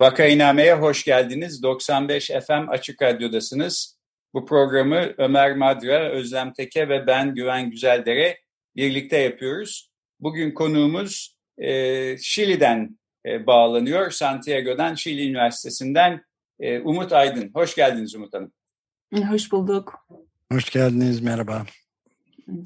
Vakainame'ye 0.00 0.74
hoş 0.74 1.04
geldiniz. 1.04 1.62
95 1.62 2.30
FM 2.46 2.68
Açık 2.68 3.02
Radyo'dasınız. 3.02 3.98
Bu 4.34 4.46
programı 4.46 5.14
Ömer 5.18 5.56
Madra, 5.56 6.10
Özlem 6.10 6.52
Teke 6.52 6.88
ve 6.88 7.06
ben 7.06 7.34
Güven 7.34 7.70
Güzeldere 7.70 8.38
birlikte 8.76 9.16
yapıyoruz. 9.16 9.90
Bugün 10.20 10.54
konuğumuz 10.54 11.36
e, 11.58 12.18
Şili'den 12.18 12.98
e, 13.26 13.46
bağlanıyor. 13.46 14.10
Santiago'dan, 14.10 14.94
Şili 14.94 15.28
Üniversitesi'nden 15.28 16.24
e, 16.60 16.80
Umut 16.80 17.12
Aydın. 17.12 17.50
Hoş 17.54 17.74
geldiniz 17.74 18.14
Umut 18.14 18.34
Hanım. 18.34 18.52
Hoş 19.30 19.52
bulduk. 19.52 20.06
Hoş 20.52 20.70
geldiniz, 20.70 21.20
merhaba. 21.20 21.66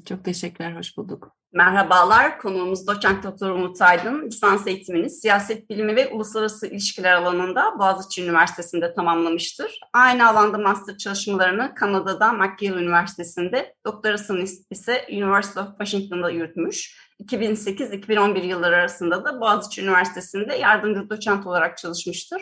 Çok 0.05 0.25
teşekkürler, 0.25 0.75
hoş 0.75 0.97
bulduk. 0.97 1.35
Merhabalar, 1.55 2.39
konuğumuz 2.39 2.87
doçent 2.87 3.23
doktor 3.23 3.49
Umut 3.49 3.81
Aydın. 3.81 4.27
Lisans 4.27 4.67
eğitimini 4.67 5.09
siyaset 5.09 5.69
bilimi 5.69 5.95
ve 5.95 6.07
uluslararası 6.07 6.67
ilişkiler 6.67 7.13
alanında 7.13 7.79
Boğaziçi 7.79 8.23
Üniversitesi'nde 8.23 8.93
tamamlamıştır. 8.93 9.79
Aynı 9.93 10.29
alanda 10.29 10.57
master 10.57 10.97
çalışmalarını 10.97 11.75
Kanada'da 11.75 12.31
McGill 12.33 12.73
Üniversitesi'nde, 12.73 13.75
doktorasını 13.85 14.45
ise 14.71 15.05
University 15.11 15.59
of 15.59 15.67
Washington'da 15.67 16.29
yürütmüş. 16.29 16.97
2008-2011 17.23 18.45
yılları 18.45 18.75
arasında 18.75 19.25
da 19.25 19.41
Boğaziçi 19.41 19.81
Üniversitesi'nde 19.81 20.55
yardımcı 20.55 21.09
doçent 21.09 21.47
olarak 21.47 21.77
çalışmıştır. 21.77 22.41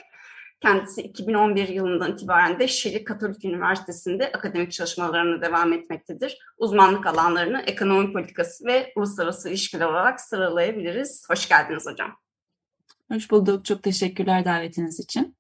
Kendisi 0.63 1.01
2011 1.01 1.67
yılından 1.67 2.11
itibaren 2.11 2.59
de 2.59 2.67
Şili 2.67 3.03
Katolik 3.03 3.45
Üniversitesi'nde 3.45 4.31
akademik 4.31 4.71
çalışmalarını 4.71 5.41
devam 5.41 5.73
etmektedir. 5.73 6.37
Uzmanlık 6.57 7.07
alanlarını 7.07 7.63
ekonomi 7.67 8.13
politikası 8.13 8.65
ve 8.65 8.93
uluslararası 8.95 9.49
ilişkiler 9.49 9.85
olarak 9.85 10.21
sıralayabiliriz. 10.21 11.25
Hoş 11.29 11.49
geldiniz 11.49 11.85
hocam. 11.85 12.17
Hoş 13.11 13.31
bulduk. 13.31 13.65
Çok 13.65 13.83
teşekkürler 13.83 14.45
davetiniz 14.45 14.99
için. 14.99 15.35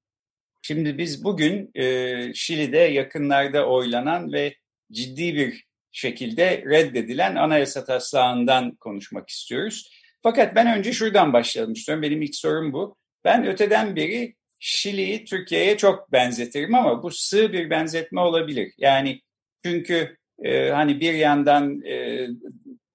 Şimdi 0.61 0.97
biz 0.97 1.23
bugün 1.23 1.71
e, 1.75 2.33
Şili'de 2.33 2.77
yakınlarda 2.77 3.67
oylanan 3.67 4.33
ve 4.33 4.55
ciddi 4.91 5.35
bir 5.35 5.65
şekilde 5.91 6.63
reddedilen 6.65 7.35
anayasa 7.35 7.85
taslağından 7.85 8.75
konuşmak 8.75 9.29
istiyoruz. 9.29 9.91
Fakat 10.23 10.55
ben 10.55 10.77
önce 10.77 10.93
şuradan 10.93 11.33
başlayalım 11.33 11.73
istiyorum. 11.73 12.01
Benim 12.01 12.21
ilk 12.21 12.35
sorum 12.35 12.73
bu. 12.73 12.97
Ben 13.25 13.47
öteden 13.47 13.95
beri 13.95 14.35
Şili'yi 14.65 15.25
Türkiye'ye 15.25 15.77
çok 15.77 16.11
benzetirim 16.11 16.75
ama 16.75 17.03
bu 17.03 17.11
sığ 17.11 17.53
bir 17.53 17.69
benzetme 17.69 18.21
olabilir. 18.21 18.73
Yani 18.77 19.21
çünkü 19.65 20.17
e, 20.43 20.69
hani 20.69 20.99
bir 20.99 21.13
yandan 21.13 21.81
e, 21.81 22.27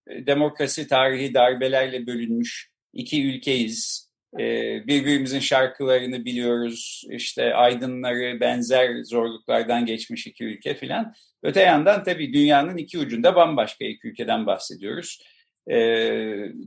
demokrasi 0.09 0.89
tarihi 0.89 1.35
darbelerle 1.35 2.07
bölünmüş 2.07 2.71
iki 2.93 3.29
ülkeyiz. 3.29 4.09
E, 4.39 4.43
birbirimizin 4.87 5.41
şarkılarını 5.41 6.25
biliyoruz. 6.25 7.05
İşte 7.11 7.55
aydınları 7.55 8.41
benzer 8.41 9.03
zorluklardan 9.03 9.87
geçmiş 9.87 10.27
iki 10.27 10.45
ülke 10.45 10.75
filan. 10.75 11.15
Öte 11.43 11.61
yandan 11.61 12.05
tabii 12.05 12.33
dünyanın 12.33 12.77
iki 12.77 12.99
ucunda 12.99 13.37
bambaşka 13.37 13.85
iki 13.85 14.09
ülkeden 14.09 14.47
bahsediyoruz. 14.47 15.23
E, 15.71 15.77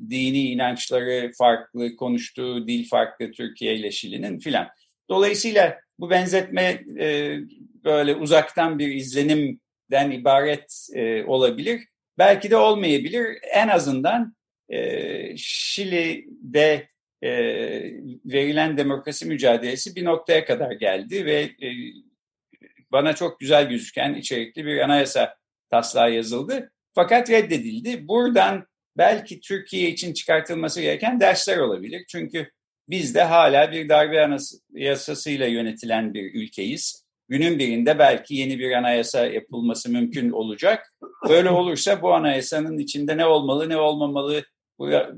dini 0.09 0.51
inançları 0.51 1.31
farklı, 1.37 1.95
konuştuğu 1.95 2.67
dil 2.67 2.89
farklı 2.89 3.31
Türkiye 3.31 3.75
ile 3.75 3.91
Şili'nin 3.91 4.39
filan. 4.39 4.67
Dolayısıyla 5.11 5.79
bu 5.99 6.09
benzetme 6.09 6.83
e, 6.99 7.37
böyle 7.83 8.15
uzaktan 8.15 8.79
bir 8.79 8.95
izlenimden 8.95 10.11
ibaret 10.11 10.87
e, 10.95 11.23
olabilir. 11.23 11.87
Belki 12.17 12.51
de 12.51 12.57
olmayabilir. 12.57 13.37
En 13.53 13.67
azından 13.67 14.35
e, 14.69 15.37
Şili'de 15.37 16.87
e, 17.23 17.31
verilen 18.25 18.77
demokrasi 18.77 19.25
mücadelesi 19.25 19.95
bir 19.95 20.05
noktaya 20.05 20.45
kadar 20.45 20.71
geldi 20.71 21.25
ve 21.25 21.41
e, 21.41 21.67
bana 22.91 23.15
çok 23.15 23.39
güzel 23.39 23.69
gözüken 23.69 24.13
içerikli 24.13 24.65
bir 24.65 24.79
anayasa 24.79 25.35
taslağı 25.69 26.13
yazıldı. 26.13 26.71
Fakat 26.95 27.29
reddedildi. 27.29 28.07
Buradan 28.07 28.67
belki 28.97 29.39
Türkiye 29.39 29.89
için 29.89 30.13
çıkartılması 30.13 30.81
gereken 30.81 31.19
dersler 31.19 31.57
olabilir. 31.57 32.05
Çünkü 32.07 32.51
biz 32.91 33.15
de 33.15 33.21
hala 33.23 33.71
bir 33.71 33.89
darbe 33.89 34.21
anayasasıyla 34.21 35.47
yönetilen 35.47 36.13
bir 36.13 36.33
ülkeyiz. 36.33 37.05
Günün 37.29 37.59
birinde 37.59 37.99
belki 37.99 38.35
yeni 38.35 38.59
bir 38.59 38.71
anayasa 38.71 39.25
yapılması 39.25 39.89
mümkün 39.89 40.31
olacak. 40.31 40.93
Böyle 41.29 41.49
olursa 41.49 42.01
bu 42.01 42.13
anayasanın 42.13 42.77
içinde 42.77 43.17
ne 43.17 43.25
olmalı 43.25 43.69
ne 43.69 43.77
olmamalı, 43.77 44.43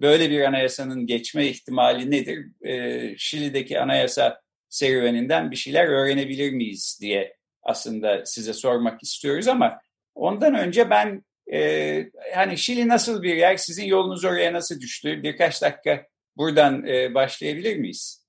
böyle 0.02 0.30
bir 0.30 0.42
anayasanın 0.42 1.06
geçme 1.06 1.48
ihtimali 1.48 2.12
nedir? 2.12 2.46
Ee, 2.66 3.16
Şili'deki 3.18 3.80
anayasa 3.80 4.42
serüveninden 4.70 5.52
bir 5.52 5.56
şeyler 5.56 5.86
öğrenebilir 5.86 6.52
miyiz 6.52 7.00
diye 7.02 7.36
aslında 7.64 8.26
size 8.26 8.54
sormak 8.54 9.04
istiyoruz 9.04 9.48
ama 9.48 9.80
ondan 10.16 10.56
önce 10.56 10.90
ben 10.90 11.24
e, 11.54 12.06
hani 12.36 12.58
Şili 12.58 12.88
nasıl 12.88 13.24
bir 13.24 13.36
yer, 13.36 13.58
sizin 13.58 13.86
yolunuz 13.86 14.26
oraya 14.26 14.54
nasıl 14.54 14.80
düştü? 14.80 15.24
Birkaç 15.24 15.62
dakika 15.62 16.06
Buradan 16.38 16.88
e, 16.88 17.14
başlayabilir 17.14 17.78
miyiz? 17.78 18.26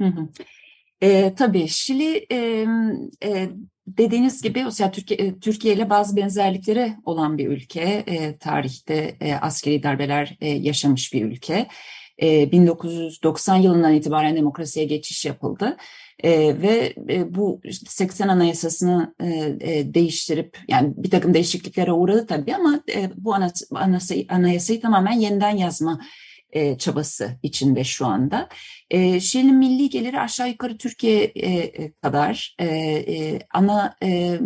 Hı 0.00 0.06
hı. 0.06 0.28
E, 1.00 1.34
tabii 1.34 1.68
Şili 1.68 2.26
e, 2.32 2.66
e, 3.24 3.48
dediğiniz 3.86 4.42
gibi 4.42 4.66
o 4.66 4.90
Türkiye, 4.90 5.38
Türkiye 5.38 5.74
ile 5.74 5.90
bazı 5.90 6.16
benzerlikleri 6.16 6.94
olan 7.04 7.38
bir 7.38 7.48
ülke. 7.48 8.04
E, 8.06 8.38
tarihte 8.38 9.16
e, 9.20 9.34
askeri 9.34 9.82
darbeler 9.82 10.36
e, 10.40 10.48
yaşamış 10.48 11.12
bir 11.12 11.24
ülke. 11.24 11.68
E, 12.22 12.52
1990 12.52 13.56
yılından 13.56 13.94
itibaren 13.94 14.36
demokrasiye 14.36 14.86
geçiş 14.86 15.24
yapıldı. 15.24 15.76
E, 16.24 16.30
ve 16.62 16.94
e, 17.10 17.34
bu 17.34 17.60
80 17.88 18.28
anayasasını 18.28 19.14
e, 19.20 19.28
e, 19.60 19.94
değiştirip 19.94 20.58
yani 20.68 20.94
bir 20.96 21.10
takım 21.10 21.34
değişikliklere 21.34 21.92
uğradı 21.92 22.26
tabii 22.26 22.54
ama 22.54 22.80
e, 22.94 23.10
bu 23.16 23.34
anayasayı, 23.74 24.26
anayasayı 24.28 24.80
tamamen 24.80 25.12
yeniden 25.12 25.56
yazma 25.56 26.00
e, 26.54 26.78
çabası 26.78 27.38
içinde 27.42 27.84
şu 27.84 28.06
anda. 28.06 28.48
E, 28.90 29.20
Şili'nin 29.20 29.56
milli 29.56 29.90
geliri 29.90 30.20
aşağı 30.20 30.48
yukarı 30.48 30.78
Türkiye 30.78 31.24
e, 31.24 31.50
e, 31.52 31.92
kadar 31.92 32.56
e, 32.58 32.66
e, 32.66 33.38
ana 33.54 33.96
e, 34.02 34.40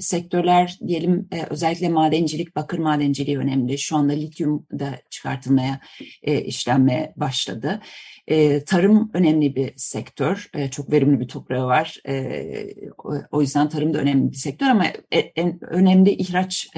sektörler 0.00 0.78
diyelim 0.86 1.28
e, 1.32 1.42
özellikle 1.50 1.88
madencilik, 1.88 2.56
bakır 2.56 2.78
madenciliği 2.78 3.38
önemli. 3.38 3.78
Şu 3.78 3.96
anda 3.96 4.12
lityum 4.12 4.66
da 4.78 4.98
çıkartılmaya, 5.10 5.80
e, 6.22 6.40
işlenmeye 6.40 7.12
başladı. 7.16 7.80
E, 8.26 8.64
tarım 8.64 9.10
önemli 9.14 9.56
bir 9.56 9.72
sektör. 9.76 10.50
E, 10.54 10.70
çok 10.70 10.92
verimli 10.92 11.20
bir 11.20 11.28
toprağı 11.28 11.66
var. 11.66 12.00
E, 12.08 12.44
o, 13.30 13.40
yüzden 13.40 13.68
tarım 13.68 13.94
da 13.94 13.98
önemli 13.98 14.32
bir 14.32 14.36
sektör 14.36 14.66
ama 14.66 14.84
en 15.36 15.58
önemli 15.64 16.10
ihraç 16.10 16.68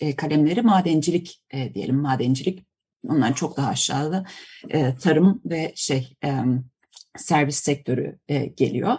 e, 0.00 0.16
kalemleri 0.16 0.62
madencilik 0.62 1.40
e, 1.50 1.74
diyelim. 1.74 1.96
Madencilik 1.96 2.71
Ondan 3.08 3.32
çok 3.32 3.56
daha 3.56 3.68
aşağıda 3.68 4.24
e, 4.70 4.94
tarım 4.96 5.40
ve 5.44 5.72
şey 5.76 6.16
e, 6.24 6.30
servis 7.16 7.56
sektörü 7.56 8.18
e, 8.28 8.46
geliyor. 8.46 8.98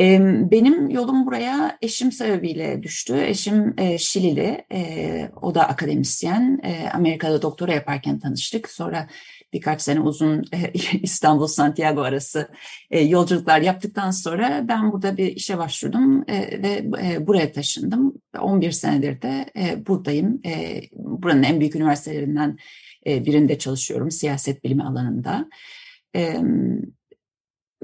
E, 0.00 0.20
benim 0.50 0.90
yolum 0.90 1.26
buraya 1.26 1.78
eşim 1.82 2.12
sebebiyle 2.12 2.82
düştü. 2.82 3.24
Eşim 3.26 3.74
e, 3.78 3.98
Şilili, 3.98 4.64
e, 4.72 5.30
o 5.42 5.54
da 5.54 5.68
akademisyen. 5.68 6.60
E, 6.64 6.90
Amerika'da 6.94 7.42
doktora 7.42 7.72
yaparken 7.72 8.18
tanıştık. 8.18 8.70
Sonra 8.70 9.08
birkaç 9.52 9.82
sene 9.82 10.00
uzun 10.00 10.44
e, 10.52 10.72
İstanbul-Santiago 11.02 12.00
arası 12.00 12.48
e, 12.90 13.00
yolculuklar 13.00 13.60
yaptıktan 13.60 14.10
sonra 14.10 14.64
ben 14.68 14.92
burada 14.92 15.16
bir 15.16 15.26
işe 15.26 15.58
başvurdum 15.58 16.24
e, 16.28 16.62
ve 16.62 16.90
e, 17.02 17.26
buraya 17.26 17.52
taşındım. 17.52 18.14
11 18.40 18.72
senedir 18.72 19.22
de 19.22 19.50
e, 19.56 19.86
buradayım. 19.86 20.40
E, 20.46 20.82
buranın 20.92 21.42
en 21.42 21.60
büyük 21.60 21.76
üniversitelerinden 21.76 22.58
birinde 23.06 23.58
çalışıyorum 23.58 24.10
siyaset 24.10 24.64
bilimi 24.64 24.84
alanında. 24.84 25.48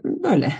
böyle. 0.05 0.52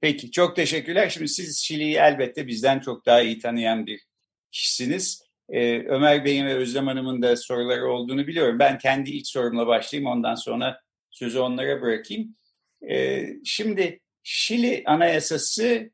Peki 0.00 0.30
çok 0.30 0.56
teşekkürler. 0.56 1.08
Şimdi 1.08 1.28
siz 1.28 1.58
Şili'yi 1.58 1.96
elbette 1.96 2.46
bizden 2.46 2.80
çok 2.80 3.06
daha 3.06 3.20
iyi 3.20 3.38
tanıyan 3.38 3.86
bir 3.86 4.00
kişisiniz. 4.50 5.22
Ömer 5.86 6.24
Bey'in 6.24 6.46
ve 6.46 6.54
Özlem 6.54 6.86
Hanım'ın 6.86 7.22
da 7.22 7.36
soruları 7.36 7.88
olduğunu 7.92 8.26
biliyorum. 8.26 8.58
Ben 8.58 8.78
kendi 8.78 9.10
ilk 9.10 9.26
sorumla 9.26 9.66
başlayayım 9.66 10.10
ondan 10.10 10.34
sonra 10.34 10.80
sözü 11.10 11.38
onlara 11.38 11.82
bırakayım. 11.82 12.36
Şimdi 13.44 14.00
Şili 14.22 14.82
Anayasası 14.86 15.90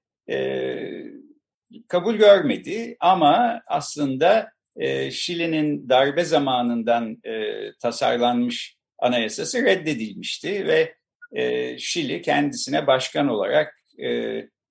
kabul 1.88 2.14
görmedi 2.14 2.96
ama 3.00 3.62
aslında 3.66 4.52
e, 4.76 5.10
Şili'nin 5.10 5.88
darbe 5.88 6.24
zamanından 6.24 7.18
e, 7.24 7.54
tasarlanmış 7.82 8.76
anayasası 8.98 9.64
reddedilmişti 9.64 10.66
ve 10.66 10.94
e, 11.32 11.78
Şili 11.78 12.22
kendisine 12.22 12.86
başkan 12.86 13.28
olarak 13.28 13.76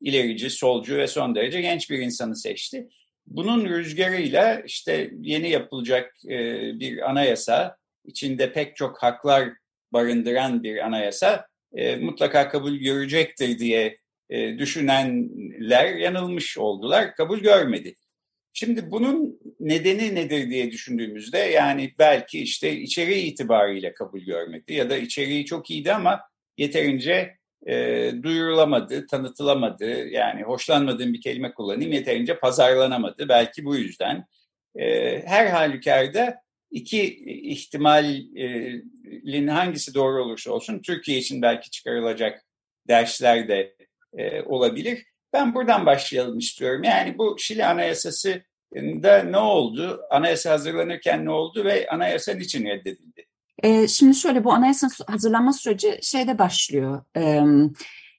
ilerici, 0.01 0.49
solcu 0.49 0.97
ve 0.97 1.07
son 1.07 1.35
derece 1.35 1.61
genç 1.61 1.89
bir 1.89 1.99
insanı 1.99 2.35
seçti. 2.35 2.87
Bunun 3.27 3.65
rüzgarıyla 3.65 4.61
işte 4.65 5.11
yeni 5.21 5.49
yapılacak 5.49 6.13
bir 6.79 7.09
anayasa, 7.09 7.77
içinde 8.05 8.53
pek 8.53 8.75
çok 8.75 9.03
haklar 9.03 9.49
barındıran 9.93 10.63
bir 10.63 10.85
anayasa 10.85 11.47
mutlaka 11.99 12.49
kabul 12.49 12.75
görecektir 12.75 13.59
diye 13.59 13.97
düşünenler 14.31 15.95
yanılmış 15.95 16.57
oldular, 16.57 17.15
kabul 17.15 17.39
görmedi. 17.39 17.95
Şimdi 18.57 18.91
bunun 18.91 19.39
nedeni 19.59 20.15
nedir 20.15 20.49
diye 20.49 20.71
düşündüğümüzde 20.71 21.37
yani 21.37 21.93
belki 21.99 22.39
işte 22.39 22.75
içeriği 22.75 23.23
itibariyle 23.23 23.93
kabul 23.93 24.19
görmedi 24.19 24.73
ya 24.73 24.89
da 24.89 24.97
içeriği 24.97 25.45
çok 25.45 25.71
iyiydi 25.71 25.93
ama 25.93 26.21
yeterince 26.57 27.37
e, 27.67 28.11
duyurulamadı, 28.23 29.07
tanıtılamadı. 29.07 30.07
Yani 30.07 30.43
hoşlanmadığım 30.43 31.13
bir 31.13 31.21
kelime 31.21 31.53
kullanayım 31.53 31.91
yeterince 31.91 32.39
pazarlanamadı. 32.39 33.29
Belki 33.29 33.65
bu 33.65 33.75
yüzden. 33.75 34.25
E, 34.75 35.19
her 35.25 35.47
halükarda 35.47 36.35
iki 36.71 37.03
ihtimalin 37.51 39.47
hangisi 39.47 39.93
doğru 39.93 40.23
olursa 40.23 40.51
olsun 40.51 40.81
Türkiye 40.81 41.17
için 41.17 41.41
belki 41.41 41.69
çıkarılacak 41.69 42.45
dersler 42.87 43.47
de 43.47 43.75
e, 44.17 44.41
olabilir. 44.41 45.14
Ben 45.35 45.53
buradan 45.53 45.85
başlayalım 45.85 46.37
istiyorum. 46.37 46.83
Yani 46.83 47.17
bu 47.17 47.35
Şili 47.39 47.65
Anayasası 47.65 48.41
da 48.75 49.23
ne 49.23 49.37
oldu? 49.37 50.01
Anayasa 50.11 50.51
hazırlanırken 50.51 51.25
ne 51.25 51.29
oldu 51.29 51.65
ve 51.65 51.87
anayasa 51.91 52.33
niçin 52.33 52.65
reddedildi? 52.65 53.25
E, 53.63 53.87
şimdi 53.87 54.15
şöyle 54.15 54.43
bu 54.43 54.53
anayasa 54.53 54.87
hazırlanma 55.07 55.53
süreci 55.53 55.99
şeyde 56.01 56.39
başlıyor. 56.39 57.03
E, 57.17 57.43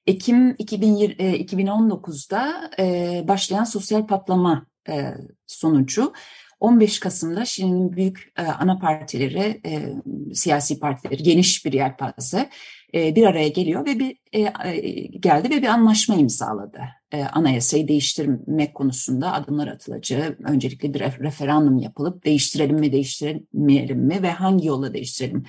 Ekim 0.06 0.54
2020, 0.58 1.14
e, 1.18 1.44
2019'da 1.44 2.70
e, 2.78 3.24
başlayan 3.28 3.64
sosyal 3.64 4.06
patlama 4.06 4.66
e, 4.88 5.14
sonucu 5.46 6.12
15 6.60 7.00
Kasım'da 7.00 7.44
Şili'nin 7.44 7.92
büyük 7.92 8.32
e, 8.38 8.42
ana 8.42 8.78
partileri, 8.78 9.60
e, 9.66 9.92
siyasi 10.34 10.80
partileri, 10.80 11.22
geniş 11.22 11.64
bir 11.64 11.72
yelpaze 11.72 12.50
e, 12.94 13.16
bir 13.16 13.26
araya 13.26 13.48
geliyor 13.48 13.86
ve 13.86 13.98
bir 13.98 14.18
e, 14.32 14.40
e, 14.40 14.80
geldi 15.06 15.50
ve 15.50 15.62
bir 15.62 15.66
anlaşma 15.66 16.14
imzaladı. 16.14 16.80
E, 17.12 17.23
anayasayı 17.23 17.88
değiştirmek 17.88 18.75
konusunda 18.75 19.32
adımlar 19.32 19.69
atılacağı, 19.69 20.37
öncelikle 20.44 20.94
bir 20.94 21.00
referandum 21.00 21.79
yapılıp 21.79 22.25
değiştirelim 22.25 22.76
mi, 22.76 22.93
değiştiremeyelim 22.93 23.99
mi 23.99 24.23
ve 24.23 24.31
hangi 24.31 24.67
yolla 24.67 24.94
değiştirelim 24.94 25.44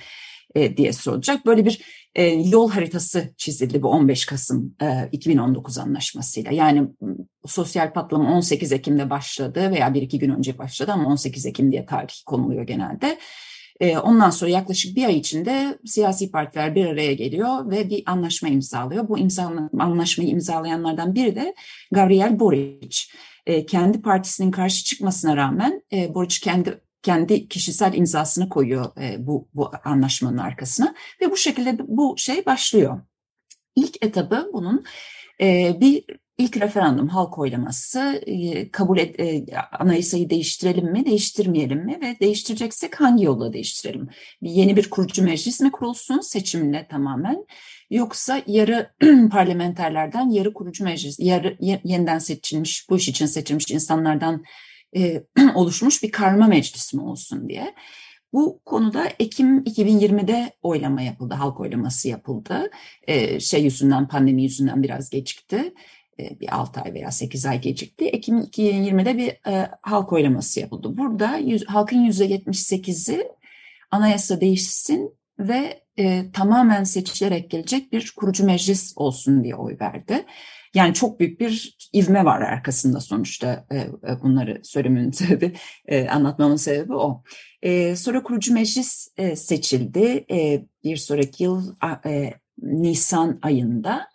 e, 0.54 0.76
diye 0.76 0.92
sorulacak. 0.92 1.46
Böyle 1.46 1.64
bir 1.64 1.82
e, 2.14 2.24
yol 2.26 2.70
haritası 2.70 3.34
çizildi 3.36 3.82
bu 3.82 3.88
15 3.88 4.26
Kasım 4.26 4.74
e, 4.82 5.08
2019 5.12 5.78
anlaşmasıyla. 5.78 6.52
Yani 6.52 6.88
sosyal 7.46 7.92
patlama 7.92 8.36
18 8.36 8.72
Ekim'de 8.72 9.10
başladı 9.10 9.70
veya 9.70 9.94
bir 9.94 10.02
iki 10.02 10.18
gün 10.18 10.30
önce 10.30 10.58
başladı 10.58 10.92
ama 10.92 11.08
18 11.08 11.46
Ekim 11.46 11.72
diye 11.72 11.86
tarih 11.86 12.14
konuluyor 12.26 12.66
genelde. 12.66 13.18
E, 13.80 13.98
ondan 13.98 14.30
sonra 14.30 14.50
yaklaşık 14.50 14.96
bir 14.96 15.04
ay 15.04 15.16
içinde 15.18 15.78
siyasi 15.84 16.30
partiler 16.30 16.74
bir 16.74 16.86
araya 16.86 17.14
geliyor 17.14 17.70
ve 17.70 17.90
bir 17.90 18.02
anlaşma 18.06 18.48
imzalıyor. 18.48 19.08
Bu 19.08 19.18
imza, 19.18 19.52
anlaşmayı 19.78 20.30
imzalayanlardan 20.30 21.14
biri 21.14 21.36
de 21.36 21.54
Gabriel 21.92 22.40
Boric. 22.40 22.98
E, 23.46 23.66
kendi 23.66 24.02
partisinin 24.02 24.50
karşı 24.50 24.84
çıkmasına 24.84 25.36
rağmen 25.36 25.82
e, 25.92 26.14
Boric 26.14 26.40
kendi 26.40 26.80
kendi 27.02 27.48
kişisel 27.48 27.94
imzasını 27.94 28.48
koyuyor 28.48 28.96
e, 29.00 29.26
bu, 29.26 29.48
bu 29.54 29.70
anlaşmanın 29.84 30.38
arkasına 30.38 30.94
ve 31.20 31.30
bu 31.30 31.36
şekilde 31.36 31.78
bu 31.88 32.14
şey 32.18 32.46
başlıyor. 32.46 33.00
İlk 33.76 34.04
etabı 34.04 34.50
bunun 34.52 34.84
e, 35.40 35.76
bir 35.80 36.04
ilk 36.38 36.56
referandum 36.56 37.08
halk 37.08 37.38
oylaması 37.38 38.22
e, 38.26 38.70
kabul 38.70 38.98
et, 38.98 39.20
e, 39.20 39.44
anayasayı 39.78 40.30
değiştirelim 40.30 40.92
mi 40.92 41.06
değiştirmeyelim 41.06 41.84
mi 41.84 41.98
ve 42.02 42.20
değiştireceksek 42.20 43.00
hangi 43.00 43.24
yolla 43.24 43.52
değiştirelim? 43.52 44.08
Yeni 44.42 44.76
bir 44.76 44.90
kurucu 44.90 45.24
meclis 45.24 45.60
mi 45.60 45.70
kurulsun 45.70 46.20
seçimle 46.20 46.86
tamamen 46.90 47.46
yoksa 47.90 48.42
yarı 48.46 48.90
parlamenterlerden 49.30 50.30
yarı 50.30 50.54
kurucu 50.54 50.84
meclis 50.84 51.20
yarı 51.20 51.56
yeniden 51.60 52.18
seçilmiş 52.18 52.90
bu 52.90 52.96
iş 52.96 53.08
için 53.08 53.26
seçilmiş 53.26 53.70
insanlardan 53.70 54.44
e, 54.96 55.22
oluşmuş 55.54 56.02
bir 56.02 56.10
karma 56.10 56.46
meclis 56.46 56.94
mi 56.94 57.02
olsun 57.02 57.48
diye. 57.48 57.74
Bu 58.32 58.60
konuda 58.64 59.08
Ekim 59.18 59.58
2020'de 59.58 60.52
oylama 60.62 61.02
yapıldı, 61.02 61.34
halk 61.34 61.60
oylaması 61.60 62.08
yapıldı. 62.08 62.70
E, 63.06 63.40
şey 63.40 63.64
yüzünden, 63.64 64.08
pandemi 64.08 64.42
yüzünden 64.42 64.82
biraz 64.82 65.10
gecikti. 65.10 65.74
E, 66.20 66.40
bir 66.40 66.56
6 66.56 66.80
ay 66.80 66.94
veya 66.94 67.10
8 67.10 67.46
ay 67.46 67.60
gecikti. 67.60 68.04
Ekim 68.04 68.38
2020'de 68.38 69.18
bir 69.18 69.52
e, 69.52 69.70
halk 69.82 70.12
oylaması 70.12 70.60
yapıldı. 70.60 70.96
Burada 70.96 71.36
yüz, 71.36 71.66
halkın 71.66 72.04
%78'i 72.04 73.28
anayasa 73.90 74.40
değişsin 74.40 75.18
ve 75.38 75.82
e, 75.98 76.32
tamamen 76.32 76.84
seçilerek 76.84 77.50
gelecek 77.50 77.92
bir 77.92 78.12
kurucu 78.16 78.46
meclis 78.46 78.92
olsun 78.96 79.44
diye 79.44 79.54
oy 79.54 79.76
verdi. 79.80 80.24
Yani 80.74 80.94
çok 80.94 81.20
büyük 81.20 81.40
bir 81.40 81.76
ivme 81.94 82.24
var 82.24 82.40
arkasında 82.40 83.00
sonuçta 83.00 83.66
e, 83.70 83.76
e, 83.76 84.22
bunları 84.22 84.60
söylemenin 84.64 85.10
sebebi, 85.12 85.52
e, 85.86 86.08
anlatmamın 86.08 86.56
sebebi 86.56 86.94
o. 86.94 87.22
E, 87.62 87.96
sonra 87.96 88.22
kurucu 88.22 88.54
meclis 88.54 89.08
e, 89.16 89.36
seçildi 89.36 90.24
e, 90.30 90.64
bir 90.84 90.96
sonraki 90.96 91.42
yıl 91.44 91.74
e, 92.06 92.34
Nisan 92.62 93.38
ayında. 93.42 94.08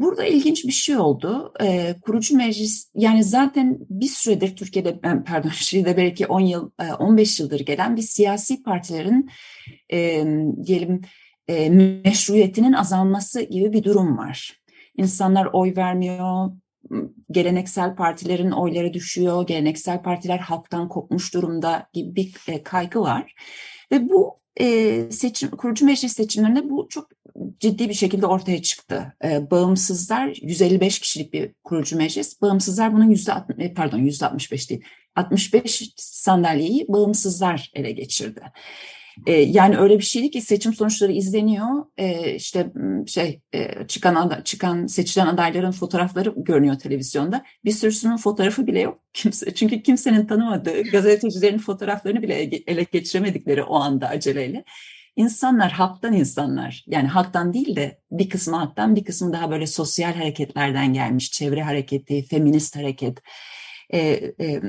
Burada 0.00 0.24
ilginç 0.24 0.64
bir 0.64 0.72
şey 0.72 0.96
oldu. 0.96 1.52
E, 1.62 1.94
kurucu 2.00 2.36
meclis 2.36 2.90
yani 2.94 3.24
zaten 3.24 3.78
bir 3.90 4.06
süredir 4.06 4.56
Türkiye'de 4.56 5.00
pardon 5.00 5.48
Şili'de 5.54 5.96
belki 5.96 6.26
10 6.26 6.40
yıl 6.40 6.70
15 6.98 7.40
yıldır 7.40 7.60
gelen 7.60 7.96
bir 7.96 8.02
siyasi 8.02 8.62
partilerin 8.62 9.30
e, 9.92 10.24
diyelim 10.66 11.00
e, 11.48 11.70
meşruiyetinin 12.04 12.72
azalması 12.72 13.42
gibi 13.42 13.72
bir 13.72 13.84
durum 13.84 14.18
var. 14.18 14.60
İnsanlar 14.96 15.48
oy 15.52 15.76
vermiyor, 15.76 16.50
geleneksel 17.30 17.96
partilerin 17.96 18.50
oyları 18.50 18.94
düşüyor, 18.94 19.46
geleneksel 19.46 20.02
partiler 20.02 20.38
halktan 20.38 20.88
kopmuş 20.88 21.34
durumda 21.34 21.88
gibi 21.92 22.16
bir 22.16 22.34
e, 22.48 22.62
kaygı 22.62 23.00
var. 23.00 23.34
Ve 23.92 24.08
bu 24.08 24.40
e, 24.60 25.10
seçim, 25.10 25.50
kurucu 25.50 25.86
meclis 25.86 26.12
seçimlerinde 26.12 26.70
bu 26.70 26.86
çok 26.88 27.08
ciddi 27.60 27.88
bir 27.88 27.94
şekilde 27.94 28.26
ortaya 28.26 28.62
çıktı. 28.62 29.14
E, 29.24 29.50
bağımsızlar 29.50 30.38
155 30.42 30.98
kişilik 30.98 31.32
bir 31.32 31.50
kurucu 31.64 31.96
meclis. 31.96 32.42
Bağımsızlar 32.42 32.92
bunun 32.92 33.10
yüzde 33.10 33.32
e, 33.58 33.74
pardon 33.74 33.98
yüzde 33.98 34.26
65 34.26 34.70
değil 34.70 34.84
65 35.16 35.92
sandalyeyi 35.96 36.86
bağımsızlar 36.88 37.70
ele 37.74 37.92
geçirdi. 37.92 38.40
E, 39.26 39.32
yani 39.32 39.78
öyle 39.78 39.98
bir 39.98 40.04
şeydi 40.04 40.30
ki 40.30 40.40
seçim 40.40 40.74
sonuçları 40.74 41.12
izleniyor. 41.12 41.66
E, 41.98 42.34
işte 42.34 42.72
şey 43.06 43.40
e, 43.52 43.86
çıkan 43.86 44.42
çıkan 44.44 44.86
seçilen 44.86 45.26
adayların 45.26 45.70
fotoğrafları 45.70 46.34
görünüyor 46.36 46.78
televizyonda. 46.78 47.44
Bir 47.64 47.72
sürüsünün 47.72 48.16
fotoğrafı 48.16 48.66
bile 48.66 48.80
yok. 48.80 49.00
Kimse 49.12 49.54
çünkü 49.54 49.82
kimsenin 49.82 50.26
tanımadığı 50.26 50.82
gazetecilerin 50.82 51.58
fotoğraflarını 51.58 52.22
bile 52.22 52.34
ele 52.66 52.86
geçiremedikleri 52.92 53.62
o 53.62 53.74
anda 53.74 54.08
aceleyle. 54.08 54.64
İnsanlar 55.16 55.72
halktan 55.72 56.12
insanlar 56.12 56.84
yani 56.86 57.08
halktan 57.08 57.52
değil 57.54 57.76
de 57.76 58.00
bir 58.10 58.28
kısmı 58.28 58.56
halktan 58.56 58.96
bir 58.96 59.04
kısmı 59.04 59.32
daha 59.32 59.50
böyle 59.50 59.66
sosyal 59.66 60.14
hareketlerden 60.14 60.92
gelmiş 60.92 61.30
çevre 61.30 61.62
hareketi, 61.62 62.26
feminist 62.26 62.76
hareket, 62.76 63.18
e, 63.92 63.98
e, 64.40 64.60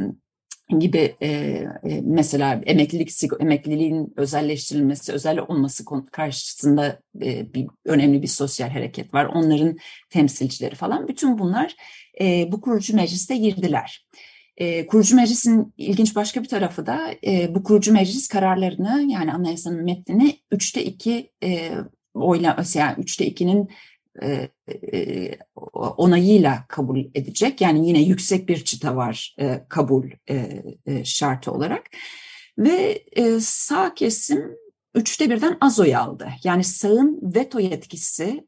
gibi 0.79 1.15
e, 1.21 1.27
e, 1.27 2.01
mesela 2.03 2.61
emeklilik 2.65 3.11
emekliliğin 3.39 4.13
özelleştirilmesi, 4.17 5.13
özel 5.13 5.39
olması 5.39 5.85
karşısında 6.11 6.99
e, 7.21 7.53
bir 7.53 7.67
önemli 7.85 8.21
bir 8.21 8.27
sosyal 8.27 8.69
hareket 8.69 9.13
var. 9.13 9.25
Onların 9.25 9.77
temsilcileri 10.09 10.75
falan. 10.75 11.07
Bütün 11.07 11.39
bunlar 11.39 11.75
e, 12.21 12.51
bu 12.51 12.61
kurucu 12.61 12.95
mecliste 12.95 13.37
girdiler. 13.37 14.07
E, 14.57 14.87
kurucu 14.87 15.15
meclisin 15.15 15.73
ilginç 15.77 16.15
başka 16.15 16.43
bir 16.43 16.47
tarafı 16.47 16.85
da 16.85 17.13
e, 17.25 17.55
bu 17.55 17.63
kurucu 17.63 17.93
meclis 17.93 18.27
kararlarını 18.27 19.05
yani 19.09 19.33
anayasanın 19.33 19.83
metnini 19.83 20.39
üçte 20.51 20.83
iki 20.83 21.31
e, 21.43 21.71
oyla, 22.13 22.63
yani 22.73 22.95
üçte 22.97 23.25
ikinin 23.25 23.69
e, 24.21 24.49
e, 24.93 25.31
onayıyla 25.73 26.65
kabul 26.67 27.05
edecek. 27.15 27.61
Yani 27.61 27.87
yine 27.87 28.01
yüksek 28.01 28.49
bir 28.49 28.63
çıta 28.63 28.95
var 28.95 29.35
e, 29.39 29.61
kabul 29.69 30.09
şartı 31.03 31.51
olarak. 31.51 31.83
Ve 32.57 33.03
sağ 33.41 33.93
kesim 33.93 34.57
üçte 34.95 35.29
birden 35.29 35.57
az 35.61 35.79
oy 35.79 35.95
aldı. 35.95 36.29
Yani 36.43 36.63
sağın 36.63 37.19
veto 37.35 37.59
yetkisi, 37.59 38.47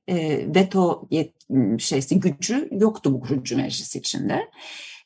veto 0.56 1.08
yet, 1.12 1.34
şeysi 1.80 2.20
gücü 2.20 2.70
yoktu 2.72 3.14
bu 3.14 3.20
kurucu 3.20 3.58
meclis 3.58 3.96
içinde. 3.96 4.50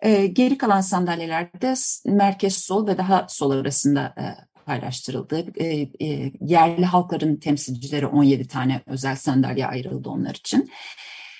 E, 0.01 0.27
geri 0.27 0.57
kalan 0.57 0.81
sandalyelerde 0.81 1.73
merkez 2.05 2.57
sol 2.57 2.87
ve 2.87 2.97
daha 2.97 3.25
sol 3.29 3.51
arasında 3.51 4.13
e, 4.17 4.25
paylaştırıldı. 4.65 5.45
E, 5.55 5.65
e, 6.05 6.31
yerli 6.41 6.85
halkların 6.85 7.35
temsilcileri 7.35 8.07
17 8.07 8.47
tane 8.47 8.81
özel 8.85 9.15
sandalye 9.15 9.67
ayrıldı 9.67 10.09
onlar 10.09 10.35
için. 10.35 10.69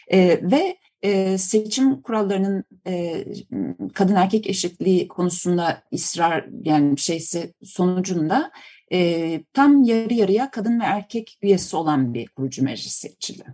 E, 0.08 0.40
ve 0.52 0.78
e, 1.02 1.38
seçim 1.38 2.02
kurallarının 2.02 2.64
e, 2.88 3.26
kadın 3.94 4.16
erkek 4.16 4.48
eşitliği 4.48 5.08
konusunda 5.08 5.84
ısrar 5.94 6.46
yani 6.64 7.00
şeysi 7.00 7.54
sonucunda 7.64 8.52
e, 8.94 9.44
tam 9.54 9.84
yarı 9.84 10.14
yarıya 10.14 10.52
kadın 10.52 10.80
ve 10.80 10.84
erkek 10.84 11.38
üyesi 11.42 11.76
olan 11.76 12.14
bir 12.14 12.28
kurucu 12.28 12.64
meclis 12.64 12.94
seçildi. 12.94 13.46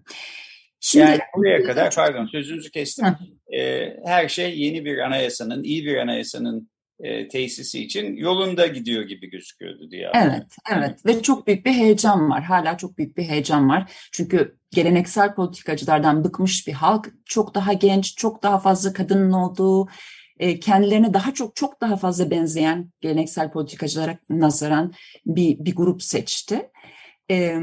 Şimdi, 0.85 1.05
yani 1.05 1.19
buraya 1.37 1.63
kadar 1.63 1.95
pardon 1.95 2.25
sözünüzü 2.25 2.71
kestim. 2.71 3.05
E, 3.53 3.89
her 4.05 4.29
şey 4.29 4.59
yeni 4.59 4.85
bir 4.85 4.97
anayasanın, 4.97 5.63
iyi 5.63 5.85
bir 5.85 5.97
anayasanın 5.97 6.69
e, 6.99 7.27
tesisi 7.27 7.83
için 7.83 8.15
yolunda 8.15 8.67
gidiyor 8.67 9.03
gibi 9.03 9.29
gözüküyordu 9.29 9.91
diye. 9.91 10.11
Evet, 10.15 10.43
evet 10.73 11.05
ve 11.05 11.21
çok 11.21 11.47
büyük 11.47 11.65
bir 11.65 11.71
heyecan 11.71 12.29
var. 12.29 12.43
Hala 12.43 12.77
çok 12.77 12.97
büyük 12.97 13.17
bir 13.17 13.23
heyecan 13.23 13.69
var. 13.69 13.91
Çünkü 14.11 14.57
geleneksel 14.71 15.35
politikacılardan 15.35 16.23
bıkmış 16.23 16.67
bir 16.67 16.73
halk 16.73 17.11
çok 17.25 17.55
daha 17.55 17.73
genç, 17.73 18.17
çok 18.17 18.43
daha 18.43 18.59
fazla 18.59 18.93
kadının 18.93 19.31
olduğu, 19.31 19.87
e, 20.39 20.59
kendilerine 20.59 21.13
daha 21.13 21.33
çok 21.33 21.55
çok 21.55 21.81
daha 21.81 21.97
fazla 21.97 22.31
benzeyen 22.31 22.91
geleneksel 23.01 23.51
politikacılara 23.51 24.17
nazaran 24.29 24.93
bir, 25.25 25.65
bir 25.65 25.75
grup 25.75 26.03
seçti. 26.03 26.69
E, 27.31 27.59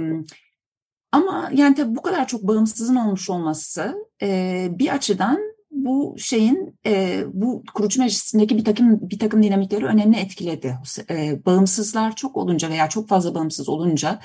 ama 1.12 1.50
yani 1.54 1.74
tabii 1.74 1.96
bu 1.96 2.02
kadar 2.02 2.28
çok 2.28 2.42
bağımsızın 2.42 2.96
olmuş 2.96 3.30
olması 3.30 3.94
e, 4.22 4.68
bir 4.70 4.94
açıdan 4.94 5.38
bu 5.70 6.16
şeyin 6.18 6.78
e, 6.86 7.22
bu 7.32 7.64
kurucu 7.74 8.00
meclisindeki 8.02 8.58
bir 8.58 8.64
takım 8.64 9.10
bir 9.10 9.18
takım 9.18 9.42
dinamikleri 9.42 9.84
önemli 9.84 10.16
etkiledi. 10.16 10.78
E, 11.10 11.44
bağımsızlar 11.46 12.16
çok 12.16 12.36
olunca 12.36 12.70
veya 12.70 12.88
çok 12.88 13.08
fazla 13.08 13.34
bağımsız 13.34 13.68
olunca 13.68 14.20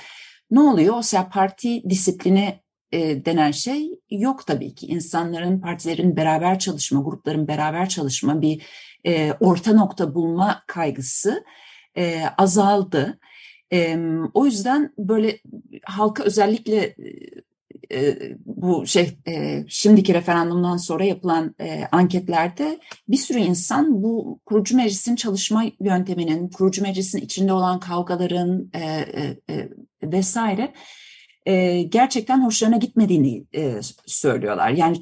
ne 0.50 0.60
oluyor? 0.60 0.96
O 0.96 1.02
sea 1.02 1.28
parti 1.28 1.82
disiplini 1.90 2.60
e, 2.92 3.24
denen 3.24 3.50
şey 3.50 3.90
yok 4.10 4.46
tabii 4.46 4.74
ki. 4.74 4.86
İnsanların, 4.86 5.60
partilerin 5.60 6.16
beraber 6.16 6.58
çalışma, 6.58 7.00
grupların 7.00 7.48
beraber 7.48 7.88
çalışma, 7.88 8.42
bir 8.42 8.62
e, 9.06 9.32
orta 9.40 9.72
nokta 9.72 10.14
bulma 10.14 10.62
kaygısı 10.66 11.44
e, 11.96 12.22
azaldı. 12.38 13.18
E, 13.72 13.98
o 14.34 14.46
yüzden 14.46 14.92
böyle 14.98 15.38
halka 15.84 16.22
özellikle 16.22 16.96
e, 17.92 18.16
bu 18.46 18.86
şey 18.86 19.18
e, 19.28 19.64
şimdiki 19.68 20.14
referandumdan 20.14 20.76
sonra 20.76 21.04
yapılan 21.04 21.54
e, 21.60 21.84
anketlerde 21.92 22.80
bir 23.08 23.16
sürü 23.16 23.38
insan 23.38 24.02
bu 24.02 24.40
kurucu 24.46 24.76
meclisin 24.76 25.16
çalışma 25.16 25.64
yönteminin, 25.80 26.48
kurucu 26.48 26.82
meclisin 26.82 27.20
içinde 27.20 27.52
olan 27.52 27.80
kavgaların 27.80 28.70
e, 28.74 28.80
e, 29.50 29.68
vesaire 30.02 30.72
e, 31.46 31.82
gerçekten 31.82 32.44
hoşlarına 32.44 32.76
gitmediğini 32.76 33.44
e, 33.54 33.80
söylüyorlar. 34.06 34.70
Yani 34.70 34.96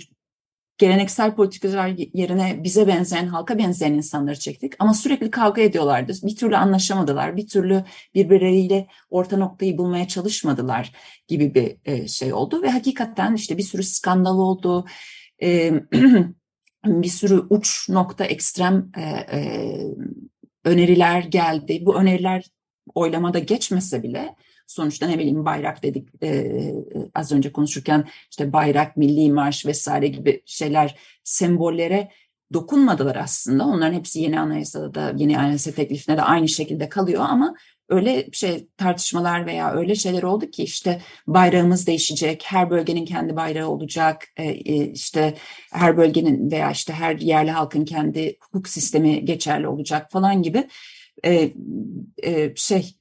geleneksel 0.79 1.35
politikacılar 1.35 1.93
yerine 2.15 2.65
bize 2.65 2.87
benzeyen, 2.87 3.27
halka 3.27 3.59
benzeyen 3.59 3.93
insanları 3.93 4.39
çektik. 4.39 4.73
Ama 4.79 4.95
sürekli 4.95 5.31
kavga 5.31 5.63
ediyorlardı. 5.63 6.13
Bir 6.23 6.37
türlü 6.37 6.57
anlaşamadılar. 6.57 7.37
Bir 7.37 7.47
türlü 7.47 7.85
birbirleriyle 8.15 8.87
orta 9.11 9.37
noktayı 9.37 9.79
bulmaya 9.79 10.09
çalışmadılar 10.09 10.93
gibi 11.29 11.55
bir 11.55 11.77
e, 11.85 12.09
şey 12.09 12.33
oldu. 12.33 12.63
Ve 12.63 12.71
hakikaten 12.71 13.35
işte 13.35 13.59
bir 13.59 13.63
sürü 13.63 13.83
skandal 13.83 14.39
oldu. 14.39 14.85
Bir 16.85 17.09
sürü 17.09 17.43
uç 17.51 17.89
nokta 17.89 18.25
ekstrem 18.25 18.91
e, 18.97 19.01
e, 19.01 19.81
öneriler 20.65 21.21
geldi. 21.21 21.83
Bu 21.87 21.97
öneriler 21.97 22.45
oylamada 22.95 23.39
geçmese 23.39 24.03
bile 24.03 24.37
sonuçta 24.67 25.07
ne 25.07 25.19
bileyim 25.19 25.45
bayrak 25.45 25.83
dedik 25.83 26.09
e, 26.23 26.61
az 27.15 27.33
önce 27.33 27.53
konuşurken 27.53 28.09
işte 28.31 28.53
bayrak, 28.53 28.97
milli 28.97 29.33
marş 29.33 29.67
vesaire 29.67 30.09
gibi 30.09 30.43
şeyler 30.47 30.99
sembollere 31.25 32.11
dokunmadılar 32.53 33.17
aslında. 33.17 33.65
Onların 33.65 33.95
hepsi 33.95 34.21
yeni 34.21 34.41
anayasada 34.41 34.95
da 34.95 35.13
yeni 35.17 35.39
anayasa 35.39 35.71
teklifine 35.71 36.17
de 36.17 36.23
aynı 36.23 36.49
şekilde 36.49 36.89
kalıyor 36.89 37.25
ama 37.29 37.55
öyle 37.89 38.27
şey 38.33 38.69
tartışmalar 38.77 39.47
veya 39.47 39.73
öyle 39.73 39.95
şeyler 39.95 40.23
oldu 40.23 40.51
ki 40.51 40.63
işte 40.63 41.01
bayrağımız 41.27 41.87
değişecek, 41.87 42.43
her 42.47 42.71
bölgenin 42.71 43.05
kendi 43.05 43.37
bayrağı 43.37 43.69
olacak, 43.69 44.25
işte 44.93 45.35
her 45.73 45.97
bölgenin 45.97 46.51
veya 46.51 46.71
işte 46.71 46.93
her 46.93 47.17
yerli 47.19 47.51
halkın 47.51 47.85
kendi 47.85 48.37
hukuk 48.41 48.69
sistemi 48.69 49.25
geçerli 49.25 49.69
olacak 49.69 50.11
falan 50.11 50.43
gibi 50.43 50.69
şey 52.57 52.95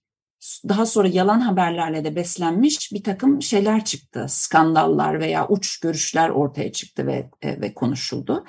daha 0.69 0.85
sonra 0.85 1.07
yalan 1.07 1.39
haberlerle 1.39 2.03
de 2.03 2.15
beslenmiş 2.15 2.91
bir 2.93 3.03
takım 3.03 3.41
şeyler 3.41 3.85
çıktı. 3.85 4.25
Skandallar 4.29 5.19
veya 5.19 5.47
uç 5.47 5.79
görüşler 5.79 6.29
ortaya 6.29 6.71
çıktı 6.71 7.07
ve, 7.07 7.29
e, 7.41 7.61
ve 7.61 7.73
konuşuldu. 7.73 8.45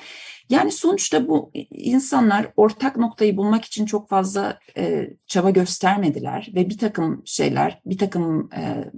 Yani 0.51 0.73
sonuçta 0.73 1.29
bu 1.29 1.51
insanlar 1.71 2.47
ortak 2.57 2.97
noktayı 2.97 3.37
bulmak 3.37 3.65
için 3.65 3.87
çok 3.87 4.09
fazla 4.09 4.59
e, 4.77 5.11
çaba 5.27 5.51
göstermediler 5.51 6.51
ve 6.55 6.71
bir 6.71 6.79
takım 6.79 7.23
şeyler, 7.25 7.81
bir 7.87 7.99
takım 7.99 8.51
e, 8.53 8.91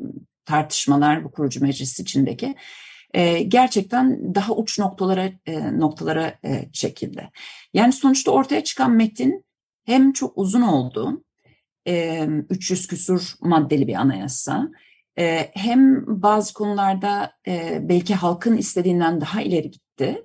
tartışmalar 0.44 1.24
bu 1.24 1.30
kurucu 1.30 1.60
meclis 1.62 2.00
içindeki 2.00 2.54
e, 3.14 3.42
gerçekten 3.42 4.34
daha 4.34 4.52
uç 4.52 4.78
noktalara 4.78 5.30
e, 5.46 5.78
noktalara 5.78 6.34
e, 6.44 6.68
çekildi. 6.72 7.30
Yani 7.74 7.92
sonuçta 7.92 8.30
ortaya 8.30 8.64
çıkan 8.64 8.90
metin 8.90 9.44
hem 9.84 10.12
çok 10.12 10.38
uzun 10.38 10.62
oldu 10.62 11.22
300 11.86 12.86
küsur 12.86 13.34
maddeli 13.40 13.86
bir 13.86 13.94
anayasa. 13.94 14.68
Hem 15.54 16.04
bazı 16.06 16.54
konularda 16.54 17.32
belki 17.80 18.14
halkın 18.14 18.56
istediğinden 18.56 19.20
daha 19.20 19.42
ileri 19.42 19.70
gitti. 19.70 20.22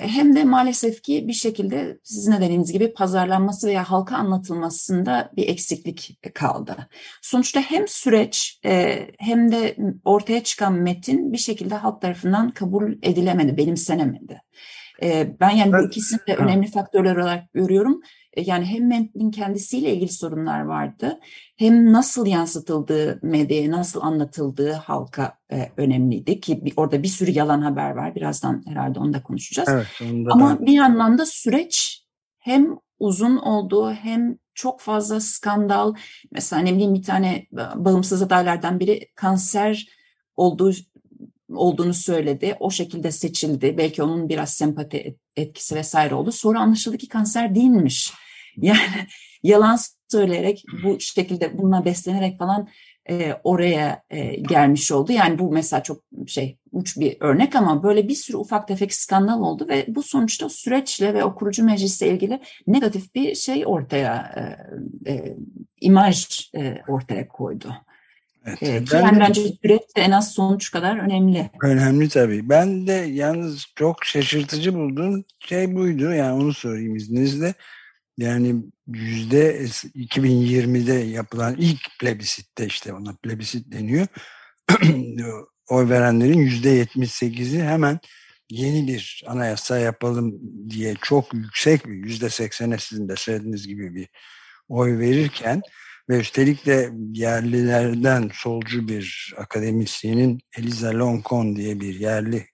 Hem 0.00 0.36
de 0.36 0.44
maalesef 0.44 1.02
ki 1.02 1.28
bir 1.28 1.32
şekilde 1.32 1.98
sizin 2.02 2.32
de 2.32 2.40
dediğiniz 2.40 2.72
gibi 2.72 2.92
pazarlanması 2.92 3.68
veya 3.68 3.90
halka 3.90 4.16
anlatılmasında 4.16 5.30
bir 5.36 5.48
eksiklik 5.48 6.18
kaldı. 6.34 6.76
Sonuçta 7.22 7.60
hem 7.60 7.88
süreç 7.88 8.60
hem 9.18 9.52
de 9.52 9.76
ortaya 10.04 10.42
çıkan 10.42 10.72
metin 10.72 11.32
bir 11.32 11.38
şekilde 11.38 11.74
halk 11.74 12.02
tarafından 12.02 12.50
kabul 12.50 12.92
edilemedi, 13.02 13.56
benimsenemedi. 13.56 14.40
Ben 15.40 15.50
yani 15.50 15.72
bu 15.72 15.86
ikisini 15.86 16.20
de 16.28 16.34
önemli 16.34 16.66
faktörler 16.66 17.16
olarak 17.16 17.52
görüyorum. 17.52 18.00
E, 18.34 18.42
yani 18.42 18.64
hem 18.64 18.88
metnin 18.88 19.30
kendisiyle 19.30 19.94
ilgili 19.94 20.12
sorunlar 20.12 20.60
vardı 20.60 21.20
hem 21.56 21.92
nasıl 21.92 22.26
yansıtıldığı 22.26 23.20
medyaya, 23.22 23.70
nasıl 23.70 24.00
anlatıldığı 24.00 24.72
halka 24.72 25.38
e, 25.52 25.72
önemliydi 25.76 26.40
ki 26.40 26.64
bir, 26.64 26.72
orada 26.76 27.02
bir 27.02 27.08
sürü 27.08 27.30
yalan 27.30 27.60
haber 27.60 27.90
var. 27.90 28.14
Birazdan 28.14 28.62
herhalde 28.66 28.98
onu 28.98 29.12
da 29.12 29.22
konuşacağız. 29.22 29.68
Evet, 29.72 29.86
Ama 30.30 30.58
ben... 30.60 30.66
bir 30.66 30.72
yandan 30.72 31.18
da 31.18 31.26
süreç 31.26 32.04
hem 32.38 32.76
uzun 32.98 33.36
olduğu 33.36 33.92
hem 33.92 34.38
çok 34.54 34.80
fazla 34.80 35.20
skandal. 35.20 35.94
Mesela 36.32 36.62
ne 36.62 36.74
bileyim 36.74 36.94
bir 36.94 37.02
tane 37.02 37.46
bağımsız 37.74 38.22
adaylardan 38.22 38.80
biri 38.80 39.08
kanser 39.14 39.88
olduğu 40.36 40.72
olduğunu 41.48 41.94
söyledi. 41.94 42.56
O 42.60 42.70
şekilde 42.70 43.10
seçildi. 43.10 43.78
Belki 43.78 44.02
onun 44.02 44.28
biraz 44.28 44.54
sempati 44.54 45.16
etkisi 45.36 45.74
vesaire 45.74 46.14
oldu. 46.14 46.32
Sonra 46.32 46.60
anlaşıldı 46.60 46.98
ki 46.98 47.08
kanser 47.08 47.54
değilmiş. 47.54 48.12
Yani 48.62 49.06
yalan 49.42 49.78
söyleyerek 50.08 50.64
bu 50.84 51.00
şekilde 51.00 51.58
bununla 51.58 51.84
beslenerek 51.84 52.38
falan 52.38 52.68
e, 53.10 53.40
oraya 53.44 54.02
e, 54.10 54.36
gelmiş 54.36 54.92
oldu. 54.92 55.12
Yani 55.12 55.38
bu 55.38 55.52
mesela 55.52 55.82
çok 55.82 56.02
şey 56.26 56.58
uç 56.72 56.96
bir 56.96 57.16
örnek 57.20 57.56
ama 57.56 57.82
böyle 57.82 58.08
bir 58.08 58.14
sürü 58.14 58.36
ufak 58.36 58.68
tefek 58.68 58.94
skandal 58.94 59.40
oldu 59.40 59.66
ve 59.68 59.84
bu 59.88 60.02
sonuçta 60.02 60.48
süreçle 60.48 61.14
ve 61.14 61.24
o 61.24 61.34
kurucu 61.34 61.64
meclisle 61.64 62.08
ilgili 62.08 62.40
negatif 62.66 63.14
bir 63.14 63.34
şey 63.34 63.66
ortaya 63.66 64.34
e, 65.06 65.12
e, 65.12 65.36
imaj 65.80 66.50
e, 66.56 66.82
ortaya 66.88 67.28
koydu. 67.28 67.74
Evet, 68.60 68.88
ben 68.92 69.02
yani 69.02 69.20
bence 69.20 69.40
süreç 69.42 69.82
de 69.96 70.00
en 70.00 70.10
az 70.10 70.32
sonuç 70.32 70.70
kadar 70.70 70.98
önemli. 70.98 71.50
Önemli 71.62 72.08
tabii. 72.08 72.48
Ben 72.48 72.86
de 72.86 72.92
yalnız 72.92 73.66
çok 73.74 74.04
şaşırtıcı 74.04 74.74
bulduğum 74.74 75.24
şey 75.40 75.74
buydu. 75.74 76.12
Yani 76.12 76.42
onu 76.42 76.54
sorayım 76.54 76.96
izninizle. 76.96 77.54
Yani 78.18 78.56
yüzde 78.86 79.64
2020'de 79.64 80.92
yapılan 80.92 81.56
ilk 81.58 81.98
plebisitte 82.00 82.66
işte 82.66 82.92
ona 82.92 83.16
plebisit 83.22 83.72
deniyor. 83.72 84.06
oy 85.68 85.88
verenlerin 85.88 86.38
yüzde 86.38 86.82
78'i 86.82 87.62
hemen 87.62 87.98
yeni 88.50 88.88
bir 88.88 89.24
anayasa 89.26 89.78
yapalım 89.78 90.40
diye 90.70 90.94
çok 91.02 91.34
yüksek 91.34 91.86
bir 91.86 91.94
yüzde 91.94 92.30
seksene 92.30 92.78
sizin 92.78 93.08
de 93.08 93.16
söylediğiniz 93.16 93.66
gibi 93.68 93.94
bir 93.94 94.08
oy 94.68 94.98
verirken 94.98 95.62
ve 96.08 96.18
üstelik 96.18 96.66
de 96.66 96.90
yerlilerden 97.12 98.30
solcu 98.34 98.88
bir 98.88 99.34
akademisyenin 99.36 100.40
Eliza 100.58 100.98
Loncon 100.98 101.56
diye 101.56 101.80
bir 101.80 102.00
yerli 102.00 102.46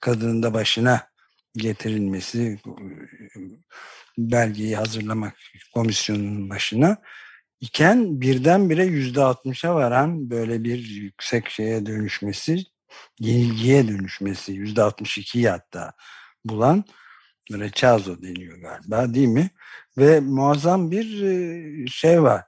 kadının 0.00 0.42
da 0.42 0.54
başına 0.54 1.08
getirilmesi 1.56 2.58
belgeyi 4.18 4.76
hazırlamak 4.76 5.34
komisyonunun 5.74 6.50
başına 6.50 6.96
iken 7.60 8.20
birdenbire 8.20 8.84
yüzde 8.84 9.22
altmışa 9.22 9.74
varan 9.74 10.30
böyle 10.30 10.64
bir 10.64 10.78
yüksek 10.78 11.50
şeye 11.50 11.86
dönüşmesi 11.86 12.64
yenilgiye 13.20 13.88
dönüşmesi 13.88 14.52
yüzde 14.52 14.82
altmış 14.82 15.18
iki 15.18 15.48
hatta 15.48 15.92
bulan 16.44 16.84
Rechazo 17.52 18.22
deniyor 18.22 18.58
galiba 18.58 19.14
değil 19.14 19.28
mi? 19.28 19.50
Ve 19.98 20.20
muazzam 20.20 20.90
bir 20.90 21.88
şey 21.88 22.22
var. 22.22 22.42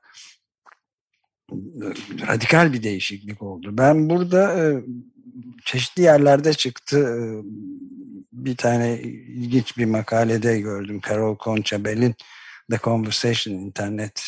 Radikal 2.28 2.72
bir 2.72 2.82
değişiklik 2.82 3.42
oldu. 3.42 3.78
Ben 3.78 4.10
burada 4.10 4.72
çeşitli 5.64 6.02
yerlerde 6.02 6.52
çıktı. 6.52 7.24
Bir 8.32 8.56
tane 8.56 8.98
ilginç 9.00 9.78
bir 9.78 9.84
makalede 9.84 10.60
gördüm. 10.60 11.00
Carol 11.08 11.36
Conchabel'in 11.38 12.14
The 12.70 12.78
Conversation 12.78 13.54
internet 13.54 14.22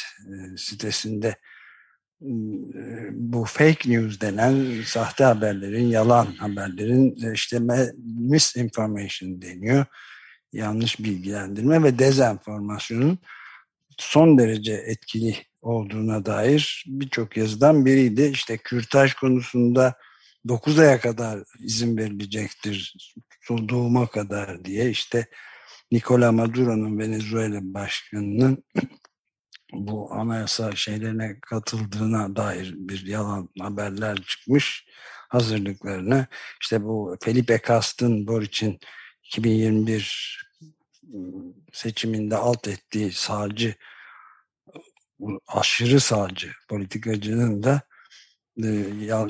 sitesinde 0.56 1.36
bu 3.10 3.44
fake 3.44 3.90
news 3.90 4.20
denen 4.20 4.82
sahte 4.86 5.24
haberlerin, 5.24 5.86
yalan 5.86 6.26
haberlerin 6.26 7.32
işte 7.34 7.58
misinformation 8.18 9.42
deniyor. 9.42 9.84
Yanlış 10.52 10.98
bilgilendirme 11.00 11.82
ve 11.82 11.98
dezenformasyonun 11.98 13.18
son 13.98 14.38
derece 14.38 14.72
etkili 14.72 15.36
olduğuna 15.62 16.26
dair 16.26 16.84
birçok 16.86 17.36
yazıdan 17.36 17.86
biriydi. 17.86 18.22
İşte 18.22 18.56
kürtaj 18.56 19.14
konusunda 19.14 19.94
9 20.48 20.78
aya 20.78 21.00
kadar 21.00 21.44
izin 21.58 21.96
verilecektir 21.96 22.94
doğuma 23.68 24.06
kadar 24.06 24.64
diye 24.64 24.90
işte 24.90 25.26
Nicola 25.92 26.32
Maduro'nun 26.32 26.98
Venezuela 26.98 27.60
başkanının 27.62 28.64
bu 29.72 30.12
anayasa 30.12 30.76
şeylerine 30.76 31.40
katıldığına 31.40 32.36
dair 32.36 32.74
bir 32.76 33.06
yalan 33.06 33.48
haberler 33.60 34.16
çıkmış 34.16 34.86
hazırlıklarına. 35.28 36.26
İşte 36.60 36.84
bu 36.84 37.16
Felipe 37.22 37.60
Castın 37.68 38.26
Boric'in 38.26 38.80
2021 39.24 40.42
seçiminde 41.72 42.36
alt 42.36 42.68
ettiği 42.68 43.12
sağcı 43.12 43.74
aşırı 45.46 46.00
sağcı 46.00 46.52
politikacının 46.68 47.62
da 47.62 47.82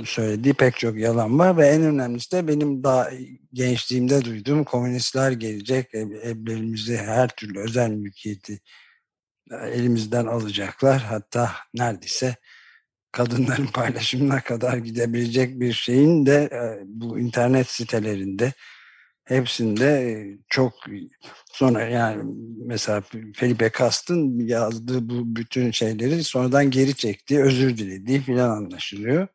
söylediği 0.05 0.55
pek 0.55 0.77
çok 0.77 0.99
yalan 0.99 1.39
var 1.39 1.57
ve 1.57 1.67
en 1.67 1.83
önemlisi 1.83 2.33
de 2.33 2.49
benim 2.49 2.85
daha 2.85 3.11
gençliğimde 3.53 4.25
duyduğum 4.25 4.65
komünistler 4.65 5.33
gelecek 5.33 5.95
evlerimizi 5.95 6.97
her 6.97 7.29
türlü 7.29 7.61
özel 7.61 7.91
mülkiyeti 7.91 8.61
elimizden 9.51 10.27
alacaklar. 10.27 11.03
Hatta 11.03 11.53
neredeyse 11.75 12.37
kadınların 13.13 13.67
paylaşımına 13.75 14.41
kadar 14.41 14.77
gidebilecek 14.77 15.61
bir 15.61 15.73
şeyin 15.73 16.27
de 16.27 16.51
bu 16.85 17.19
internet 17.19 17.67
sitelerinde 17.67 18.53
hepsinde 19.25 20.25
çok 20.49 20.73
sonra 21.53 21.83
yani 21.83 22.23
mesela 22.67 23.03
Felipe 23.35 23.71
Cast'ın 23.79 24.39
yazdığı 24.39 25.09
bu 25.09 25.37
bütün 25.37 25.71
şeyleri 25.71 26.25
sonradan 26.25 26.71
geri 26.71 26.95
çektiği, 26.95 27.41
özür 27.41 27.77
dilediği 27.77 28.21
filan 28.21 28.51
anlaşılıyor. 28.51 29.27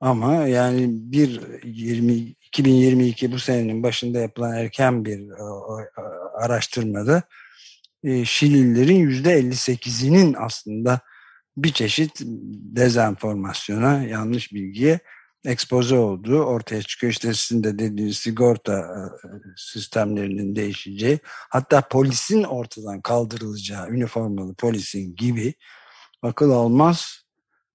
Ama 0.00 0.34
yani 0.34 0.86
bir 0.90 1.40
20, 1.64 2.12
2022 2.12 3.32
bu 3.32 3.38
senenin 3.38 3.82
başında 3.82 4.18
yapılan 4.18 4.56
erken 4.56 5.04
bir 5.04 5.20
araştırmada 6.34 7.22
Şililerin 8.24 8.96
yüzde 8.96 9.40
58'inin 9.40 10.34
aslında 10.38 11.00
bir 11.56 11.72
çeşit 11.72 12.20
dezenformasyona, 12.76 14.02
yanlış 14.02 14.52
bilgiye 14.52 15.00
ekspoze 15.46 15.98
olduğu 15.98 16.42
ortaya 16.42 16.82
çıkıyor. 16.82 17.12
İşte 17.12 17.34
sizin 17.34 17.64
de 17.64 17.78
dediğiniz 17.78 18.18
sigorta 18.18 18.78
e, 18.78 18.98
sistemlerinin 19.56 20.56
değişeceği 20.56 21.18
hatta 21.26 21.88
polisin 21.88 22.42
ortadan 22.42 23.00
kaldırılacağı 23.00 23.88
üniformalı 23.88 24.54
polisin 24.54 25.16
gibi 25.16 25.54
akıl 26.22 26.50
almaz 26.50 27.26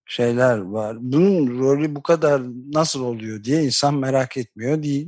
şeyler 0.05 0.57
var. 0.57 0.97
Bunun 0.99 1.59
rolü 1.59 1.95
bu 1.95 2.03
kadar 2.03 2.41
nasıl 2.73 3.03
oluyor 3.03 3.43
diye 3.43 3.63
insan 3.63 3.95
merak 3.95 4.37
etmiyor 4.37 4.83
değil. 4.83 5.07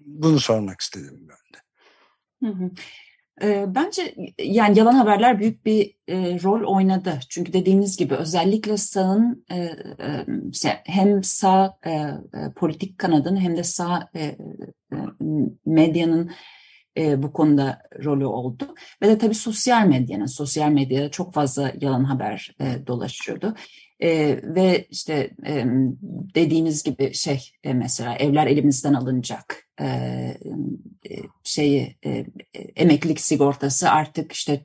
Bunu 0.00 0.40
sormak 0.40 0.80
istedim 0.80 1.28
ben 1.28 1.36
de. 1.54 1.64
Hı 2.42 2.64
hı. 2.64 2.70
Bence 3.42 4.14
yani 4.38 4.78
yalan 4.78 4.94
haberler 4.94 5.40
büyük 5.40 5.66
bir 5.66 5.94
e, 6.08 6.42
rol 6.42 6.74
oynadı. 6.76 7.18
Çünkü 7.28 7.52
dediğiniz 7.52 7.96
gibi 7.96 8.14
özellikle 8.14 8.76
sağın 8.76 9.44
e, 9.50 9.56
e, 9.56 10.82
hem 10.84 11.24
sağ 11.24 11.78
e, 11.86 12.10
politik 12.56 12.98
kanadın 12.98 13.36
hem 13.36 13.56
de 13.56 13.62
sağ 13.64 14.08
e, 14.16 14.36
medyanın 15.66 16.30
e, 16.98 17.22
bu 17.22 17.32
konuda 17.32 17.82
rolü 18.04 18.26
oldu. 18.26 18.74
Ve 19.02 19.08
de 19.08 19.18
tabii 19.18 19.34
sosyal 19.34 19.86
medyanın, 19.86 20.26
sosyal 20.26 20.70
medyada 20.70 21.10
çok 21.10 21.34
fazla 21.34 21.72
yalan 21.80 22.04
haber 22.04 22.56
e, 22.60 22.86
dolaşıyordu. 22.86 23.54
E, 24.04 24.40
ve 24.42 24.86
işte 24.90 25.30
e, 25.46 25.64
dediğiniz 26.34 26.82
gibi 26.82 27.14
şey 27.14 27.50
e, 27.64 27.74
mesela 27.74 28.16
evler 28.16 28.46
elimizden 28.46 28.94
alınacak 28.94 29.68
e, 29.80 29.86
şeyi 31.44 31.96
e, 32.06 32.26
emeklilik 32.76 33.20
sigortası 33.20 33.90
artık 33.90 34.32
işte 34.32 34.64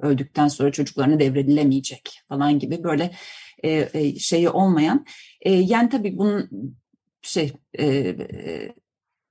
öldükten 0.00 0.48
sonra 0.48 0.72
çocuklarına 0.72 1.20
devredilemeyecek 1.20 2.20
falan 2.28 2.58
gibi 2.58 2.84
böyle 2.84 3.10
e, 3.62 3.88
e, 3.94 4.18
şeyi 4.18 4.48
olmayan 4.48 5.06
e, 5.40 5.52
yani 5.52 5.88
tabii 5.88 6.18
bunun 6.18 6.50
şey 7.22 7.52
e, 7.78 8.16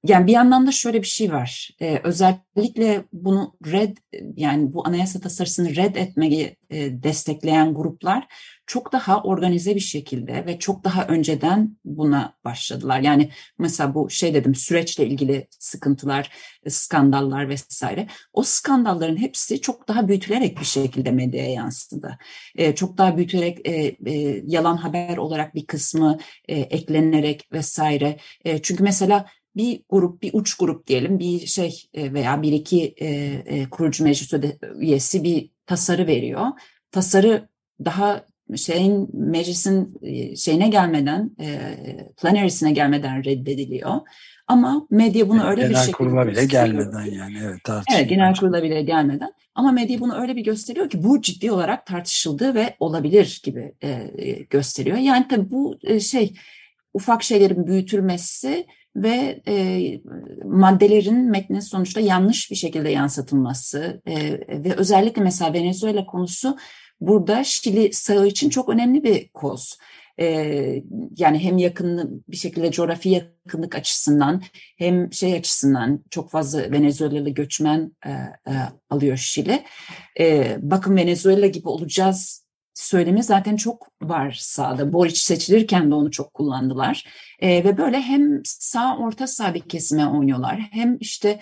yani 0.04 0.28
bir 0.28 0.32
yandan 0.32 0.68
da 0.68 0.72
şöyle 0.72 1.02
bir 1.02 1.08
şey 1.08 1.32
var. 1.32 1.70
Ee, 1.82 2.02
özellikle 2.04 3.04
bunu 3.14 3.56
red 3.66 3.98
yani 4.36 4.74
bu 4.74 4.88
anayasa 4.88 5.20
tasarısını 5.20 5.76
red 5.76 5.96
etmeyi 5.96 6.58
e, 6.70 7.04
destekleyen 7.04 7.74
gruplar 7.74 8.28
çok 8.68 8.92
daha 8.92 9.24
organize 9.24 9.76
bir 9.76 9.80
şekilde 9.80 10.46
ve 10.46 10.60
çok 10.60 10.84
daha 10.84 11.08
önceden 11.08 11.78
buna 11.86 12.34
başladılar. 12.46 13.00
Yani 13.00 13.30
mesela 13.60 13.96
bu 13.96 14.10
şey 14.10 14.34
dedim 14.34 14.56
süreçle 14.56 15.08
ilgili 15.08 15.48
sıkıntılar, 15.60 16.32
skandallar 16.68 17.50
vesaire. 17.50 18.08
O 18.34 18.44
skandalların 18.44 19.18
hepsi 19.18 19.62
çok 19.62 19.88
daha 19.88 20.08
büyütülerek 20.08 20.60
bir 20.60 20.66
şekilde 20.66 21.12
medyaya 21.12 21.52
yansıdı. 21.52 22.18
E, 22.56 22.76
çok 22.76 22.98
daha 22.98 23.18
büyütülerek 23.18 23.68
e, 23.68 23.96
e, 24.06 24.44
yalan 24.46 24.78
haber 24.78 25.18
olarak 25.18 25.56
bir 25.56 25.66
kısmı 25.66 26.18
e, 26.48 26.60
eklenerek 26.60 27.48
vesaire. 27.52 28.18
E, 28.46 28.62
çünkü 28.62 28.84
mesela 28.84 29.26
bir 29.56 29.84
grup, 29.90 30.22
bir 30.22 30.32
uç 30.34 30.58
grup 30.58 30.88
diyelim, 30.88 31.20
bir 31.20 31.46
şey 31.46 31.84
e, 31.94 32.14
veya 32.14 32.42
bir 32.42 32.52
iki 32.52 32.96
e, 32.98 33.08
e, 33.46 33.70
kurucu 33.70 34.04
meclis 34.04 34.34
üyesi 34.76 35.24
bir 35.24 35.50
tasarı 35.66 36.08
veriyor. 36.08 36.48
Tasarı 36.92 37.50
daha 37.86 38.26
şeyin 38.56 39.10
meclisin 39.14 40.00
şeyine 40.36 40.70
gelmeden, 40.70 41.36
plenary'sine 42.22 42.72
gelmeden 42.72 43.24
reddediliyor. 43.24 44.02
Ama 44.48 44.88
medya 44.90 45.30
bunu 45.30 45.48
öyle 45.48 45.62
genel 45.62 45.72
bir 45.72 45.76
şekilde 45.76 45.98
kurula 45.98 46.28
bile 46.28 46.46
gelmeden 46.46 47.06
yani 47.06 47.38
evet 47.44 47.60
Evet 47.96 48.10
genel 48.10 48.36
kurula 48.36 48.64
bile 48.64 48.82
gelmeden 48.82 49.34
ama 49.56 49.72
medya 49.72 50.00
bunu 50.00 50.22
öyle 50.22 50.36
bir 50.36 50.44
gösteriyor 50.44 50.90
ki 50.90 51.04
bu 51.04 51.22
ciddi 51.22 51.52
olarak 51.52 51.86
tartışıldığı 51.86 52.56
ve 52.56 52.76
olabilir 52.80 53.42
gibi 53.44 53.74
gösteriyor. 54.50 54.98
Yani 54.98 55.28
tabii 55.28 55.52
bu 55.52 55.78
şey 56.00 56.34
ufak 56.94 57.24
şeylerin 57.24 57.68
büyütülmesi 57.68 58.66
ve 58.96 59.42
e, 59.48 59.86
maddelerin 60.46 61.30
metnin 61.30 61.60
sonuçta 61.60 62.00
yanlış 62.00 62.52
bir 62.52 62.56
şekilde 62.56 62.90
yansıtılması 62.90 64.02
e, 64.06 64.32
ve 64.64 64.76
özellikle 64.76 65.22
mesela 65.22 65.54
Venezuela 65.54 66.06
konusu 66.06 66.58
burada 67.02 67.44
Şili 67.44 67.94
sağı 67.94 68.28
için 68.28 68.50
çok 68.50 68.70
önemli 68.70 69.04
bir 69.04 69.30
koz. 69.30 69.78
E, 70.20 70.26
yani 71.18 71.40
hem 71.40 71.58
yakın 71.58 72.24
bir 72.28 72.38
şekilde 72.38 72.72
coğrafi 72.72 73.10
yakınlık 73.10 73.76
açısından 73.76 74.42
hem 74.78 75.14
şey 75.14 75.34
açısından 75.34 76.04
çok 76.10 76.32
fazla 76.32 76.72
Venezuelalı 76.72 77.30
göçmen 77.30 77.92
e, 78.06 78.10
e, 78.10 78.54
alıyor 78.90 79.18
Şili. 79.18 79.64
E, 80.20 80.58
bakın 80.62 80.96
Venezuela 80.96 81.48
gibi 81.48 81.68
olacağız 81.68 82.43
söylemi 82.74 83.24
zaten 83.24 83.56
çok 83.56 83.88
var 84.02 84.38
sağda. 84.40 84.94
Boric 84.94 85.16
seçilirken 85.16 85.92
de 85.92 85.96
onu 85.96 86.12
çok 86.12 86.34
kullandılar. 86.34 87.06
E, 87.40 87.64
ve 87.64 87.78
böyle 87.78 88.02
hem 88.02 88.42
sağ 88.46 88.98
orta 88.98 89.28
sağ 89.28 89.54
bir 89.54 89.62
kesime 89.62 90.08
oynuyorlar 90.08 90.60
hem 90.72 90.98
işte 91.00 91.40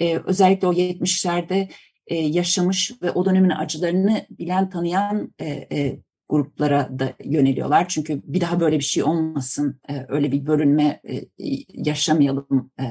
e, 0.00 0.18
özellikle 0.18 0.66
o 0.66 0.72
70'lerde 0.72 1.68
e, 2.06 2.16
yaşamış 2.16 2.92
ve 3.02 3.10
o 3.10 3.24
dönemin 3.24 3.50
acılarını 3.50 4.26
bilen 4.30 4.70
tanıyan 4.70 5.34
e, 5.38 5.48
e, 5.72 5.98
gruplara 6.28 6.98
da 6.98 7.12
yöneliyorlar. 7.24 7.88
Çünkü 7.88 8.22
bir 8.24 8.40
daha 8.40 8.60
böyle 8.60 8.78
bir 8.78 8.84
şey 8.84 9.02
olmasın, 9.02 9.80
e, 9.88 10.06
öyle 10.08 10.32
bir 10.32 10.46
bölünme 10.46 11.00
e, 11.08 11.22
yaşamayalım 11.68 12.70
e, 12.80 12.86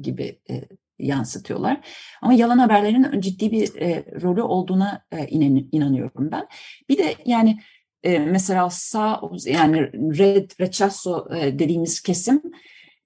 gibi 0.00 0.40
e, 0.50 0.62
yansıtıyorlar. 1.00 1.80
Ama 2.22 2.32
yalan 2.32 2.58
haberlerin 2.58 3.20
ciddi 3.20 3.52
bir 3.52 3.76
e, 3.76 4.04
rolü 4.22 4.42
olduğuna 4.42 5.04
e, 5.12 5.26
inan, 5.26 5.68
inanıyorum 5.72 6.30
ben. 6.32 6.46
Bir 6.88 6.98
de 6.98 7.14
yani 7.26 7.58
e, 8.02 8.18
mesela 8.18 8.70
sağ 8.70 9.20
yani 9.46 9.78
red 10.18 10.50
rechazo 10.60 11.34
e, 11.36 11.58
dediğimiz 11.58 12.00
kesim 12.00 12.42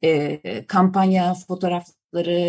e, 0.05 0.41
kampanya 0.67 1.35
fotoğrafları, 1.35 2.41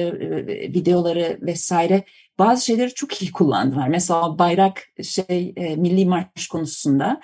e, 0.51 0.73
videoları 0.73 1.39
vesaire 1.41 2.03
bazı 2.39 2.65
şeyleri 2.65 2.93
çok 2.93 3.21
iyi 3.21 3.31
kullandılar. 3.31 3.87
Mesela 3.87 4.39
bayrak 4.39 4.83
şey 5.03 5.53
e, 5.57 5.75
milli 5.75 6.05
marş 6.05 6.47
konusunda 6.47 7.21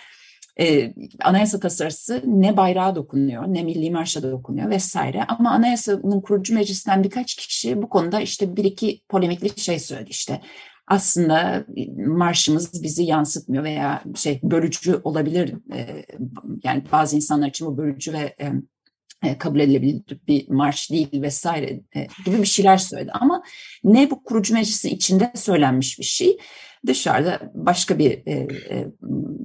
e, 0.61 0.93
anayasa 1.21 1.59
tasarısı 1.59 2.23
ne 2.25 2.57
bayrağa 2.57 2.95
dokunuyor 2.95 3.43
ne 3.47 3.63
milli 3.63 3.91
marşa 3.91 4.23
dokunuyor 4.23 4.69
vesaire. 4.69 5.23
Ama 5.23 5.51
anayasanın 5.51 6.21
kurucu 6.21 6.53
meclisten 6.53 7.03
birkaç 7.03 7.35
kişi 7.35 7.81
bu 7.81 7.89
konuda 7.89 8.21
işte 8.21 8.55
bir 8.55 8.63
iki 8.63 9.01
polemikli 9.09 9.61
şey 9.61 9.79
söyledi 9.79 10.09
işte. 10.09 10.41
Aslında 10.87 11.65
marşımız 11.97 12.83
bizi 12.83 13.03
yansıtmıyor 13.03 13.63
veya 13.63 14.03
şey 14.15 14.39
bölücü 14.43 15.01
olabilir. 15.03 15.53
E, 15.73 16.05
yani 16.63 16.83
bazı 16.91 17.15
insanlar 17.15 17.47
için 17.47 17.67
bu 17.67 17.77
bölücü 17.77 18.13
ve 18.13 18.35
e, 18.41 18.51
e, 19.23 19.37
kabul 19.37 19.59
edilebilir 19.59 20.03
bir 20.27 20.49
marş 20.49 20.91
değil 20.91 21.21
vesaire 21.21 21.81
e, 21.95 22.07
gibi 22.25 22.37
bir 22.37 22.45
şeyler 22.45 22.77
söyledi. 22.77 23.11
Ama 23.11 23.43
ne 23.83 24.11
bu 24.11 24.23
kurucu 24.23 24.53
meclisin 24.53 24.89
içinde 24.89 25.31
söylenmiş 25.35 25.99
bir 25.99 26.03
şey, 26.03 26.37
dışarıda 26.87 27.39
başka 27.53 27.99
bir 27.99 28.11
e, 28.27 28.47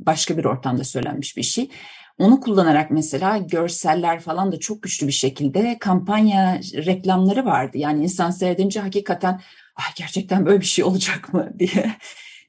başka 0.06 0.38
bir 0.38 0.44
ortamda 0.44 0.84
söylenmiş 0.84 1.36
bir 1.36 1.42
şey. 1.42 1.70
Onu 2.18 2.40
kullanarak 2.40 2.90
mesela 2.90 3.38
görseller 3.38 4.20
falan 4.20 4.52
da 4.52 4.58
çok 4.58 4.82
güçlü 4.82 5.06
bir 5.06 5.12
şekilde 5.12 5.76
kampanya 5.80 6.60
reklamları 6.74 7.44
vardı. 7.44 7.78
Yani 7.78 8.02
insan 8.02 8.30
seyredince 8.30 8.80
hakikaten 8.80 9.40
Ay, 9.76 9.84
gerçekten 9.96 10.46
böyle 10.46 10.60
bir 10.60 10.66
şey 10.66 10.84
olacak 10.84 11.34
mı 11.34 11.50
diye 11.58 11.96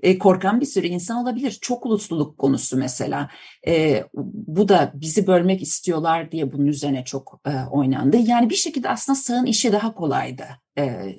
e, 0.03 0.17
korkan 0.17 0.61
bir 0.61 0.65
sürü 0.65 0.87
insan 0.87 1.17
olabilir. 1.17 1.57
Çok 1.61 1.85
ulusluluk 1.85 2.37
konusu 2.37 2.77
mesela. 2.77 3.29
E, 3.67 4.03
bu 4.23 4.67
da 4.69 4.91
bizi 4.95 5.27
bölmek 5.27 5.61
istiyorlar 5.61 6.31
diye 6.31 6.51
bunun 6.51 6.65
üzerine 6.65 7.05
çok 7.05 7.41
e, 7.45 7.51
oynandı. 7.71 8.17
Yani 8.17 8.49
bir 8.49 8.55
şekilde 8.55 8.89
aslında 8.89 9.15
sağın 9.15 9.45
işi 9.45 9.71
daha 9.71 9.93
kolaydı 9.93 10.43
e, 10.43 10.66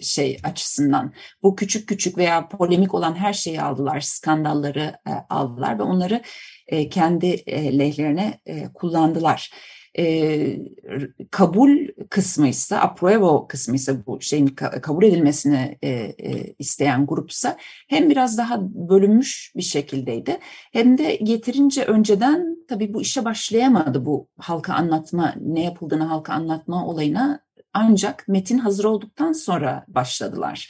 şey 0.00 0.38
açısından. 0.44 1.12
Bu 1.42 1.56
küçük 1.56 1.88
küçük 1.88 2.18
veya 2.18 2.48
polemik 2.48 2.94
olan 2.94 3.14
her 3.14 3.32
şeyi 3.32 3.62
aldılar, 3.62 4.00
skandalları 4.00 4.94
e, 5.08 5.10
aldılar 5.30 5.78
ve 5.78 5.82
onları 5.82 6.22
e, 6.66 6.88
kendi 6.88 7.26
e, 7.26 7.78
lehlerine 7.78 8.40
e, 8.46 8.72
kullandılar 8.74 9.50
e, 9.98 10.58
kabul 11.30 11.88
kısmı 12.10 12.48
ise, 12.48 12.78
approval 12.78 13.38
kısmı 13.38 13.76
ise 13.76 14.06
bu 14.06 14.20
şeyin 14.20 14.46
kabul 14.82 15.04
edilmesini 15.04 15.78
e, 15.82 15.88
e, 15.88 16.54
isteyen 16.58 17.06
grupsa 17.06 17.56
hem 17.88 18.10
biraz 18.10 18.38
daha 18.38 18.60
bölünmüş 18.60 19.52
bir 19.56 19.62
şekildeydi 19.62 20.38
hem 20.72 20.98
de 20.98 21.18
yeterince 21.20 21.84
önceden 21.84 22.56
tabii 22.68 22.94
bu 22.94 23.02
işe 23.02 23.24
başlayamadı 23.24 24.06
bu 24.06 24.28
halka 24.38 24.74
anlatma, 24.74 25.34
ne 25.40 25.64
yapıldığını 25.64 26.04
halka 26.04 26.32
anlatma 26.32 26.86
olayına 26.86 27.47
ancak 27.74 28.28
metin 28.28 28.58
hazır 28.58 28.84
olduktan 28.84 29.32
sonra 29.32 29.84
başladılar. 29.88 30.68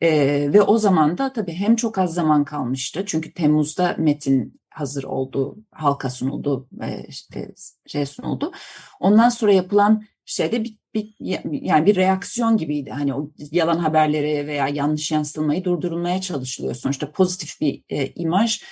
Ee, 0.00 0.48
ve 0.52 0.62
o 0.62 0.78
zaman 0.78 1.18
da 1.18 1.32
tabii 1.32 1.52
hem 1.52 1.76
çok 1.76 1.98
az 1.98 2.14
zaman 2.14 2.44
kalmıştı 2.44 3.04
çünkü 3.06 3.34
Temmuz'da 3.34 3.94
metin 3.98 4.60
hazır 4.70 5.04
oldu, 5.04 5.56
halka 5.70 6.10
sunuldu, 6.10 6.68
e, 6.82 7.04
işte 7.08 7.54
şey 7.86 8.06
sunuldu. 8.06 8.52
Ondan 9.00 9.28
sonra 9.28 9.52
yapılan 9.52 10.04
şeyde 10.24 10.64
bir, 10.64 10.78
bir 10.94 11.14
yani 11.50 11.86
bir 11.86 11.96
reaksiyon 11.96 12.56
gibiydi. 12.56 12.90
Hani 12.90 13.14
o 13.14 13.30
yalan 13.38 13.78
haberleri 13.78 14.46
veya 14.46 14.68
yanlış 14.68 15.12
yansıtılmayı 15.12 15.64
durdurulmaya 15.64 16.20
çalışılıyor. 16.20 16.74
Sonuçta 16.74 17.12
pozitif 17.12 17.60
bir 17.60 17.82
e, 17.88 18.06
imaj 18.06 18.62
e, 18.62 18.64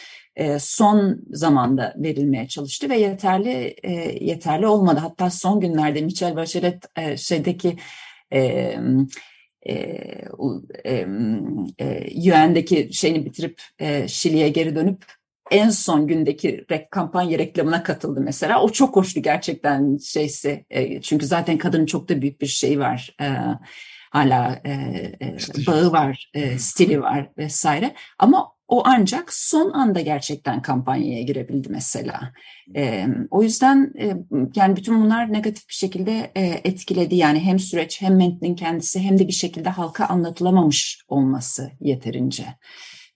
son 0.59 1.21
zamanda 1.31 1.95
verilmeye 1.97 2.49
çalıştı 2.49 2.91
ve 2.91 2.99
yeterli 2.99 3.75
e, 3.83 3.93
yeterli 4.25 4.67
olmadı. 4.67 5.01
Hatta 5.01 5.31
son 5.31 5.61
günlerde 5.61 6.01
Michel 6.01 6.37
Bachelet 6.37 6.85
e, 6.97 7.17
şeydeki 7.17 7.77
e, 8.33 8.41
e, 9.67 9.73
e, 10.85 11.07
UN'deki 12.17 12.89
şeyini 12.93 13.25
bitirip 13.25 13.63
e, 13.79 14.09
Şili'ye 14.09 14.49
geri 14.49 14.77
dönüp 14.77 15.05
en 15.51 15.71
son 15.71 16.07
gündeki 16.07 16.65
rek, 16.71 16.91
kampanya 16.91 17.39
reklamına 17.39 17.83
katıldı 17.83 18.21
mesela. 18.21 18.63
O 18.63 18.71
çok 18.71 18.97
hoştu 18.97 19.23
gerçekten 19.23 19.97
şeysi. 19.97 20.67
E, 20.71 21.01
çünkü 21.01 21.27
zaten 21.27 21.59
kadının 21.59 21.87
çok 21.87 22.09
da 22.09 22.23
büyük 22.23 22.41
bir 22.41 22.47
şey 22.47 22.81
var. 22.81 23.17
E, 23.21 23.29
hala 24.11 24.61
e, 24.65 24.71
e, 25.23 25.37
bağı 25.67 25.93
var, 25.93 26.31
e, 26.35 26.59
stili 26.59 27.01
var 27.01 27.31
vesaire. 27.39 27.95
Ama 28.19 28.56
o 28.69 28.83
ancak 28.87 29.35
son 29.35 29.71
anda 29.73 30.01
gerçekten 30.01 30.63
kampanyaya 30.63 31.23
girebildi 31.23 31.69
mesela. 31.71 32.33
E, 32.77 33.07
o 33.31 33.43
yüzden 33.43 33.93
e, 33.99 34.17
yani 34.57 34.77
bütün 34.77 35.03
bunlar 35.03 35.33
negatif 35.33 35.69
bir 35.69 35.75
şekilde 35.75 36.33
e, 36.35 36.61
etkiledi. 36.65 37.17
Yani 37.17 37.41
hem 37.41 37.59
süreç 37.59 38.03
hem 38.03 38.17
metnin 38.17 38.55
kendisi 38.55 39.01
hem 39.01 39.19
de 39.19 39.29
bir 39.29 39.33
şekilde 39.33 39.69
halka 39.69 40.07
anlatılamamış 40.07 41.03
olması 41.09 41.71
yeterince. 41.81 42.45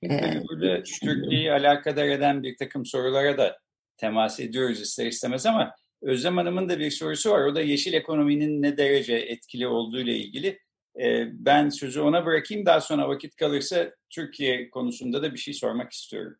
Ee, 0.04 0.42
burada 0.50 0.82
Türkiye'yi 0.82 1.52
alakadar 1.52 2.08
eden 2.08 2.42
bir 2.42 2.56
takım 2.56 2.86
sorulara 2.86 3.38
da 3.38 3.58
temas 3.96 4.40
ediyoruz 4.40 4.80
ister 4.80 5.06
istemez 5.06 5.46
ama 5.46 5.74
Özlem 6.02 6.36
Hanım'ın 6.36 6.68
da 6.68 6.78
bir 6.78 6.90
sorusu 6.90 7.30
var. 7.30 7.44
O 7.44 7.54
da 7.54 7.60
yeşil 7.60 7.92
ekonominin 7.92 8.62
ne 8.62 8.76
derece 8.76 9.14
etkili 9.14 9.66
olduğu 9.66 10.00
ile 10.00 10.16
ilgili. 10.16 10.58
Ee, 11.00 11.28
ben 11.32 11.68
sözü 11.68 12.00
ona 12.00 12.26
bırakayım. 12.26 12.66
Daha 12.66 12.80
sonra 12.80 13.08
vakit 13.08 13.36
kalırsa 13.36 13.90
Türkiye 14.10 14.70
konusunda 14.70 15.22
da 15.22 15.32
bir 15.32 15.38
şey 15.38 15.54
sormak 15.54 15.92
istiyorum. 15.92 16.36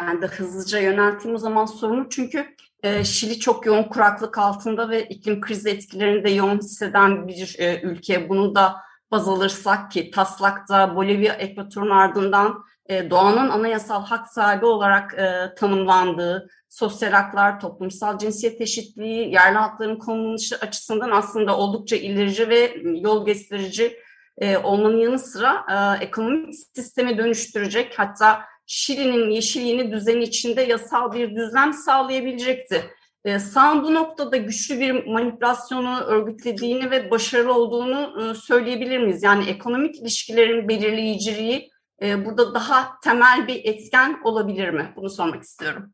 Ben 0.00 0.22
de 0.22 0.26
hızlıca 0.26 0.78
yönelteyim 0.78 1.34
o 1.34 1.38
zaman 1.38 1.66
sorunu. 1.66 2.06
Çünkü 2.10 2.46
e, 2.82 3.04
Şili 3.04 3.38
çok 3.38 3.66
yoğun 3.66 3.82
kuraklık 3.82 4.38
altında 4.38 4.90
ve 4.90 5.02
iklim 5.02 5.40
krizi 5.40 5.70
etkilerini 5.70 6.24
de 6.24 6.30
yoğun 6.30 6.58
hisseden 6.58 7.28
bir 7.28 7.56
e, 7.58 7.80
ülke. 7.82 8.28
Bunu 8.28 8.54
da 8.54 8.76
baz 9.10 9.28
alırsak 9.28 9.90
ki 9.90 10.10
taslakta 10.10 10.96
Bolivya 10.96 11.34
ekvatorun 11.34 11.90
ardından 11.90 12.64
e, 12.88 13.10
doğanın 13.10 13.50
anayasal 13.50 14.04
hak 14.04 14.26
sahibi 14.26 14.66
olarak 14.66 15.14
e, 15.14 15.54
tanımlandığı 15.54 16.48
sosyal 16.68 17.10
haklar, 17.10 17.60
toplumsal 17.60 18.18
cinsiyet 18.18 18.60
eşitliği, 18.60 19.32
yerli 19.32 19.58
hakların 19.58 19.98
konuluşu 19.98 20.56
açısından 20.60 21.10
aslında 21.10 21.56
oldukça 21.56 21.96
ilerici 21.96 22.48
ve 22.48 22.76
yol 22.84 23.26
gösterici 23.26 23.96
e, 24.38 24.56
olmanın 24.56 24.96
yanı 24.96 25.18
sıra 25.18 25.66
e, 25.70 26.04
ekonomik 26.04 26.54
sistemi 26.74 27.18
dönüştürecek 27.18 27.98
hatta 27.98 28.44
Şili'nin 28.66 29.30
yeşilliğini 29.30 29.92
düzeni 29.92 30.22
içinde 30.24 30.62
yasal 30.62 31.12
bir 31.12 31.36
düzlem 31.36 31.72
sağlayabilecekti. 31.72 32.84
E, 33.24 33.38
sağın 33.38 33.84
bu 33.84 33.94
noktada 33.94 34.36
güçlü 34.36 34.80
bir 34.80 35.06
manipülasyonu 35.06 36.00
örgütlediğini 36.00 36.90
ve 36.90 37.10
başarılı 37.10 37.54
olduğunu 37.54 38.30
e, 38.30 38.34
söyleyebilir 38.34 38.98
miyiz? 38.98 39.22
Yani 39.22 39.44
ekonomik 39.44 39.96
ilişkilerin 39.96 40.68
belirleyiciliği 40.68 41.70
e, 42.02 42.24
burada 42.24 42.54
daha 42.54 43.00
temel 43.00 43.48
bir 43.48 43.64
etken 43.64 44.20
olabilir 44.24 44.70
mi? 44.70 44.92
Bunu 44.96 45.10
sormak 45.10 45.42
istiyorum. 45.42 45.92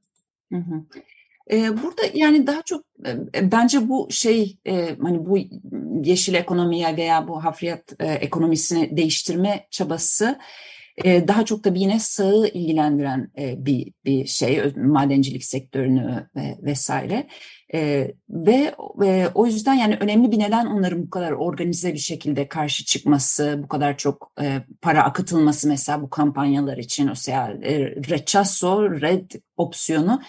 Hı 0.53 0.59
hı. 0.59 0.83
Burada 1.83 2.03
yani 2.15 2.47
daha 2.47 2.63
çok 2.63 2.85
bence 3.43 3.89
bu 3.89 4.09
şey 4.11 4.59
hani 5.03 5.27
bu 5.27 5.39
yeşil 6.09 6.35
ekonomiye 6.35 6.97
veya 6.97 7.29
bu 7.29 7.45
hafriyat 7.45 7.93
ekonomisini 7.99 8.97
değiştirme 8.97 9.67
çabası 9.71 10.39
daha 11.05 11.45
çok 11.45 11.65
da 11.65 11.69
yine 11.75 12.01
sağı 12.01 12.47
ilgilendiren 12.47 13.31
bir 13.37 13.93
bir 14.05 14.27
şey 14.27 14.73
madencilik 14.77 15.45
sektörünü 15.45 16.29
vesaire 16.63 17.27
ve 18.29 18.75
o 19.35 19.47
yüzden 19.47 19.75
yani 19.75 19.97
önemli 20.01 20.33
bir 20.33 20.39
neden 20.39 20.67
onların 20.67 21.03
bu 21.07 21.11
kadar 21.11 21.33
organize 21.33 21.93
bir 21.93 21.99
şekilde 21.99 22.49
karşı 22.49 22.85
çıkması 22.85 23.61
bu 23.63 23.69
kadar 23.69 23.97
çok 23.97 24.33
para 24.83 25.05
akıtılması 25.05 25.69
mesela 25.69 26.03
bu 26.03 26.11
kampanyalar 26.11 26.77
için 26.77 27.09
o 27.09 27.15
sea 27.15 27.49
rechazo 28.11 28.91
red 29.01 29.31
opsiyonu 29.57 30.23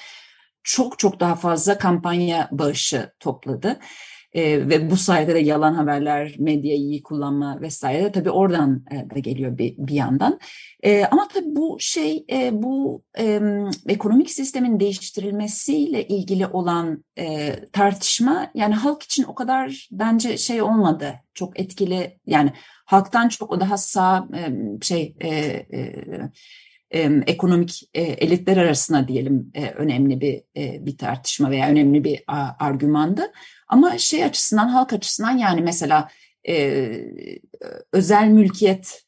çok 0.63 0.99
çok 0.99 1.19
daha 1.19 1.36
fazla 1.36 1.77
kampanya 1.77 2.49
bağışı 2.51 3.13
topladı. 3.19 3.79
E, 4.34 4.69
ve 4.69 4.91
bu 4.91 4.98
sayede 4.98 5.36
de 5.36 5.39
yalan 5.39 5.74
haberler, 5.74 6.36
medyayı 6.39 6.80
iyi 6.80 7.04
kullanma 7.04 7.62
vesaire 7.62 8.12
tabii 8.12 8.30
oradan 8.30 8.86
e, 8.91 9.15
da 9.15 9.19
geliyor 9.19 9.58
bir, 9.58 9.76
bir 9.78 9.93
yandan. 9.93 10.39
E, 10.84 11.06
ama 11.06 11.28
tabii 11.34 11.56
bu 11.56 11.78
şey, 11.80 12.26
e, 12.32 12.63
bu 12.63 13.04
e, 13.19 13.41
ekonomik 13.88 14.32
sistemin 14.32 14.80
değiştirilmesiyle 14.80 16.08
ilgili 16.08 16.48
olan 16.48 17.04
e, 17.19 17.56
tartışma 17.65 18.52
yani 18.56 18.74
halk 18.74 19.04
için 19.04 19.24
o 19.24 19.36
kadar 19.36 19.88
bence 19.91 20.38
şey 20.38 20.62
olmadı, 20.62 21.13
çok 21.34 21.60
etkili 21.60 22.19
yani 22.26 22.54
halktan 22.86 23.30
çok 23.30 23.52
o 23.52 23.60
daha 23.60 23.78
sağ 23.78 24.28
e, 24.36 24.52
şey 24.82 25.15
e, 25.24 25.30
e, 26.93 27.22
ekonomik 27.28 27.89
e, 27.93 28.02
elitler 28.02 28.58
arasında 28.58 29.08
diyelim 29.08 29.52
e, 29.54 29.69
önemli 29.69 30.22
bir 30.22 30.41
e, 30.58 30.86
bir 30.86 30.98
tartışma 30.98 31.52
veya 31.52 31.67
önemli 31.67 32.04
bir 32.04 32.24
argümandı. 32.60 33.32
Ama 33.67 33.97
şey 33.97 34.23
açısından 34.23 34.67
halk 34.67 34.93
açısından 34.93 35.38
yani 35.38 35.62
mesela 35.62 36.08
e, 36.47 36.91
özel 37.91 38.28
mülkiyet 38.28 39.04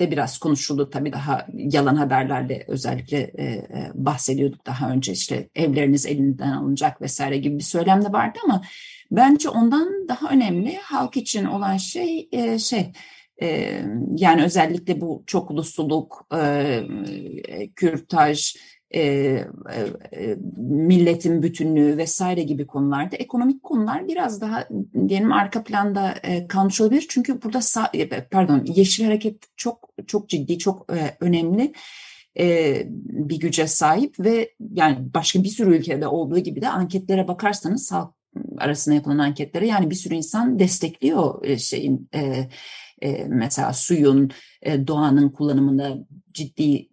de 0.00 0.10
biraz 0.10 0.38
konuşuldu. 0.38 0.90
Tabii 0.90 1.12
daha 1.12 1.46
yalan 1.54 1.96
haberlerle 1.96 2.64
özellikle 2.68 3.18
e, 3.18 3.68
bahsediyorduk 3.94 4.66
daha 4.66 4.90
önce. 4.90 5.12
İşte 5.12 5.48
evleriniz 5.54 6.06
elinden 6.06 6.52
alınacak 6.52 7.02
vesaire 7.02 7.38
gibi 7.38 7.58
bir 7.58 7.62
söylem 7.62 8.04
de 8.04 8.12
vardı 8.12 8.38
ama 8.44 8.62
bence 9.10 9.48
ondan 9.48 10.08
daha 10.08 10.30
önemli 10.30 10.76
halk 10.76 11.16
için 11.16 11.44
olan 11.44 11.76
şey 11.76 12.28
e, 12.32 12.58
şey 12.58 12.92
e, 13.42 13.80
yani 14.16 14.44
özellikle 14.44 15.00
bu 15.00 15.24
çok 15.26 15.50
ulusluluk, 15.50 16.26
e, 16.34 16.82
kürtaj, 17.76 18.56
e, 18.94 19.00
e, 19.02 19.46
milletin 20.56 21.42
bütünlüğü 21.42 21.96
vesaire 21.96 22.42
gibi 22.42 22.66
konularda 22.66 23.16
ekonomik 23.16 23.62
konular 23.62 24.08
biraz 24.08 24.40
daha 24.40 24.68
diyelim 25.08 25.32
arka 25.32 25.64
planda 25.64 26.14
e, 26.22 26.48
kalmış 26.48 26.80
olabilir. 26.80 27.06
Çünkü 27.08 27.42
burada 27.42 27.60
sağ, 27.60 27.92
pardon 28.30 28.64
Yeşil 28.64 29.04
Hareket 29.04 29.42
çok 29.56 29.88
çok 30.06 30.28
ciddi, 30.28 30.58
çok 30.58 30.92
e, 30.92 31.16
önemli 31.20 31.72
e, 32.38 32.82
bir 32.94 33.40
güce 33.40 33.66
sahip 33.66 34.20
ve 34.20 34.54
yani 34.72 35.14
başka 35.14 35.42
bir 35.42 35.48
sürü 35.48 35.76
ülkede 35.76 36.06
olduğu 36.06 36.38
gibi 36.38 36.60
de 36.60 36.68
anketlere 36.68 37.28
bakarsanız 37.28 37.92
halk 37.92 38.14
arasında 38.58 38.94
yapılan 38.94 39.18
anketlere 39.18 39.66
yani 39.66 39.90
bir 39.90 39.94
sürü 39.94 40.14
insan 40.14 40.58
destekliyor 40.58 41.44
e, 41.44 41.58
şeyin 41.58 42.08
e, 42.14 42.48
mesela 43.28 43.72
suyun, 43.72 44.30
doğanın 44.64 45.28
kullanımında 45.28 45.98
ciddi 46.32 46.88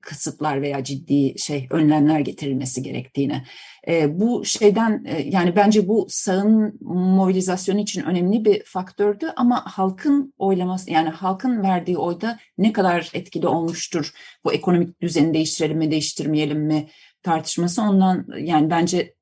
kısıtlar 0.00 0.62
veya 0.62 0.84
ciddi 0.84 1.38
şey 1.38 1.66
önlemler 1.70 2.20
getirilmesi 2.20 2.82
gerektiğini. 2.82 3.42
E, 3.88 4.20
bu 4.20 4.44
şeyden 4.44 5.04
yani 5.24 5.56
bence 5.56 5.88
bu 5.88 6.06
sağın 6.08 6.78
mobilizasyonu 6.90 7.80
için 7.80 8.02
önemli 8.02 8.44
bir 8.44 8.62
faktördü 8.64 9.32
ama 9.36 9.62
halkın 9.66 10.34
oylaması 10.38 10.90
yani 10.90 11.08
halkın 11.08 11.62
verdiği 11.62 11.98
oyda 11.98 12.38
ne 12.58 12.72
kadar 12.72 13.10
etkili 13.14 13.46
olmuştur 13.46 14.12
bu 14.44 14.52
ekonomik 14.52 15.00
düzeni 15.00 15.34
değiştirelim 15.34 15.78
mi 15.78 15.90
değiştirmeyelim 15.90 16.60
mi 16.60 16.88
tartışması 17.22 17.82
ondan 17.82 18.26
yani 18.38 18.70
bence 18.70 19.14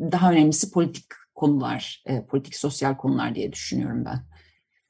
daha 0.00 0.32
önemlisi 0.32 0.70
politik 0.70 1.04
konular, 1.34 2.04
politik 2.28 2.56
sosyal 2.56 2.96
konular 2.96 3.34
diye 3.34 3.52
düşünüyorum 3.52 4.04
ben. 4.04 4.31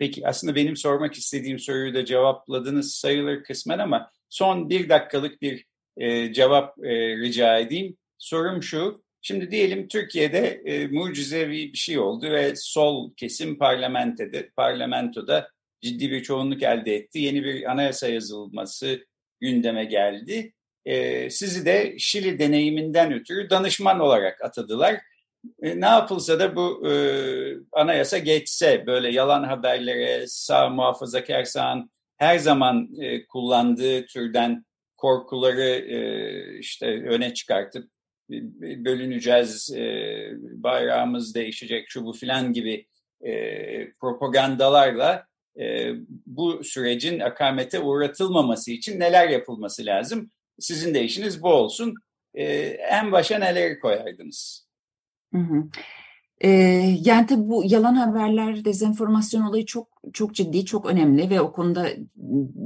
Peki 0.03 0.29
aslında 0.29 0.55
benim 0.55 0.77
sormak 0.77 1.15
istediğim 1.15 1.59
soruyu 1.59 1.95
da 1.95 2.05
cevapladınız 2.05 2.95
sayılır 2.95 3.45
kısmen 3.45 3.79
ama 3.79 4.11
son 4.29 4.71
bir 4.71 4.89
dakikalık 4.89 5.43
bir 5.43 5.65
e, 5.97 6.33
cevap 6.33 6.85
e, 6.85 7.17
rica 7.17 7.59
edeyim. 7.59 7.97
Sorum 8.19 8.63
şu, 8.63 9.03
şimdi 9.21 9.51
diyelim 9.51 9.89
Türkiye'de 9.89 10.63
e, 10.65 10.87
mucizevi 10.87 11.73
bir 11.73 11.79
şey 11.79 11.99
oldu 11.99 12.31
ve 12.31 12.53
sol 12.57 13.15
kesim 13.17 13.59
parlamentoda, 13.59 14.39
parlamentoda 14.57 15.49
ciddi 15.81 16.11
bir 16.11 16.23
çoğunluk 16.23 16.63
elde 16.63 16.95
etti. 16.95 17.19
Yeni 17.19 17.45
bir 17.45 17.71
anayasa 17.71 18.09
yazılması 18.09 19.07
gündeme 19.41 19.85
geldi. 19.85 20.53
E, 20.85 21.31
sizi 21.31 21.67
de 21.67 21.95
Şili 21.99 22.39
deneyiminden 22.39 23.13
ötürü 23.13 23.51
danışman 23.51 24.01
olarak 24.01 24.43
atadılar 24.43 24.97
e, 25.63 25.81
ne 25.81 25.87
yapılsa 25.87 26.41
da 26.41 26.57
bu 26.57 26.89
e, 26.89 26.93
anayasa 27.73 28.19
geçse 28.19 28.87
böyle 28.87 29.11
yalan 29.11 29.45
haberlere 29.45 30.25
sağ 30.27 30.69
muhafazakar 30.69 31.45
sağın 31.45 31.91
her 32.17 32.39
zaman 32.39 32.89
e, 33.01 33.27
kullandığı 33.27 34.07
türden 34.07 34.65
korkuları 34.97 35.69
e, 35.69 36.59
işte 36.59 36.87
öne 36.87 37.35
çıkartıp 37.35 37.91
bölüneceğiz, 38.85 39.73
e, 39.77 39.83
bayrağımız 40.41 41.35
değişecek 41.35 41.85
şu 41.89 42.05
bu 42.05 42.13
filan 42.13 42.53
gibi 42.53 42.87
e, 43.21 43.93
propagandalarla 43.93 45.27
e, 45.61 45.93
bu 46.27 46.65
sürecin 46.65 47.21
akamete 47.21 47.81
uğratılmaması 47.81 48.71
için 48.71 49.01
neler 49.01 49.29
yapılması 49.29 49.87
lazım? 49.87 50.31
Sizin 50.61 50.95
de 50.95 51.05
işiniz 51.05 51.43
bu 51.43 51.49
olsun. 51.49 51.95
E, 52.35 52.45
en 52.91 53.13
başa 53.13 53.39
neleri 53.39 53.81
koyardınız? 53.81 54.72
Hı 55.33 55.39
hı. 55.39 55.65
Ee, 56.41 56.49
yani 57.05 57.27
tabii 57.27 57.49
bu 57.49 57.63
yalan 57.67 57.95
haberler, 57.95 58.65
dezenformasyon 58.65 59.43
olayı 59.43 59.67
çok 59.67 59.89
çok 60.13 60.35
ciddi, 60.35 60.65
çok 60.65 60.87
önemli 60.87 61.31
ve 61.31 61.41
o 61.41 61.53
konuda 61.53 61.89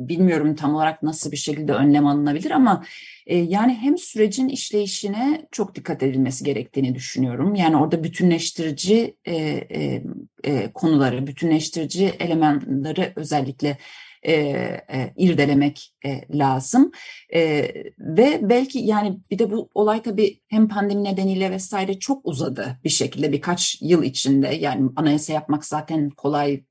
bilmiyorum 0.08 0.54
tam 0.54 0.74
olarak 0.74 1.02
nasıl 1.02 1.32
bir 1.32 1.36
şekilde 1.36 1.72
önlem 1.72 2.06
alınabilir 2.06 2.50
ama 2.50 2.84
e, 3.26 3.36
yani 3.38 3.74
hem 3.74 3.98
sürecin 3.98 4.48
işleyişine 4.48 5.46
çok 5.52 5.74
dikkat 5.74 6.02
edilmesi 6.02 6.44
gerektiğini 6.44 6.94
düşünüyorum. 6.94 7.54
Yani 7.54 7.76
orada 7.76 8.04
bütünleştirici 8.04 9.16
e, 9.24 9.34
e, 9.36 10.02
e, 10.44 10.72
konuları, 10.72 11.26
bütünleştirici 11.26 12.06
elementleri 12.06 13.12
özellikle 13.16 13.78
e, 14.26 14.32
e, 14.32 15.12
irdelemek 15.16 15.94
e, 16.04 16.38
lazım. 16.38 16.92
E, 17.34 17.68
ve 17.98 18.40
belki 18.42 18.78
yani 18.78 19.18
bir 19.30 19.38
de 19.38 19.50
bu 19.50 19.70
olay 19.74 20.02
tabii 20.02 20.40
hem 20.48 20.68
pandemi 20.68 21.04
nedeniyle 21.04 21.50
vesaire 21.50 21.98
çok 21.98 22.26
uzadı 22.26 22.78
bir 22.84 22.90
şekilde 22.90 23.32
birkaç 23.32 23.78
yıl 23.82 24.02
içinde. 24.02 24.48
Yani 24.48 24.90
anayasa 24.96 25.32
yapmak 25.32 25.64
zaten 25.64 26.10
kolay 26.10 26.62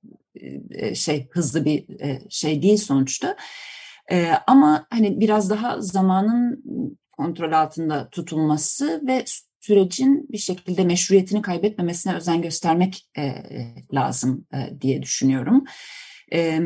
e, 0.71 0.95
şey 0.95 1.27
hızlı 1.31 1.65
bir 1.65 1.99
e, 2.01 2.21
şey 2.29 2.61
değil 2.61 2.77
sonuçta. 2.77 3.35
E, 4.11 4.31
ama 4.47 4.87
hani 4.89 5.19
biraz 5.19 5.49
daha 5.49 5.81
zamanın 5.81 6.63
kontrol 7.11 7.51
altında 7.51 8.09
tutulması 8.09 9.01
ve 9.07 9.25
sürecin 9.59 10.27
bir 10.31 10.37
şekilde 10.37 10.83
meşruiyetini 10.83 11.41
kaybetmemesine 11.41 12.15
özen 12.15 12.41
göstermek 12.41 13.09
e, 13.17 13.33
lazım 13.93 14.45
e, 14.53 14.81
diye 14.81 15.01
düşünüyorum. 15.01 15.63
E, 16.33 16.61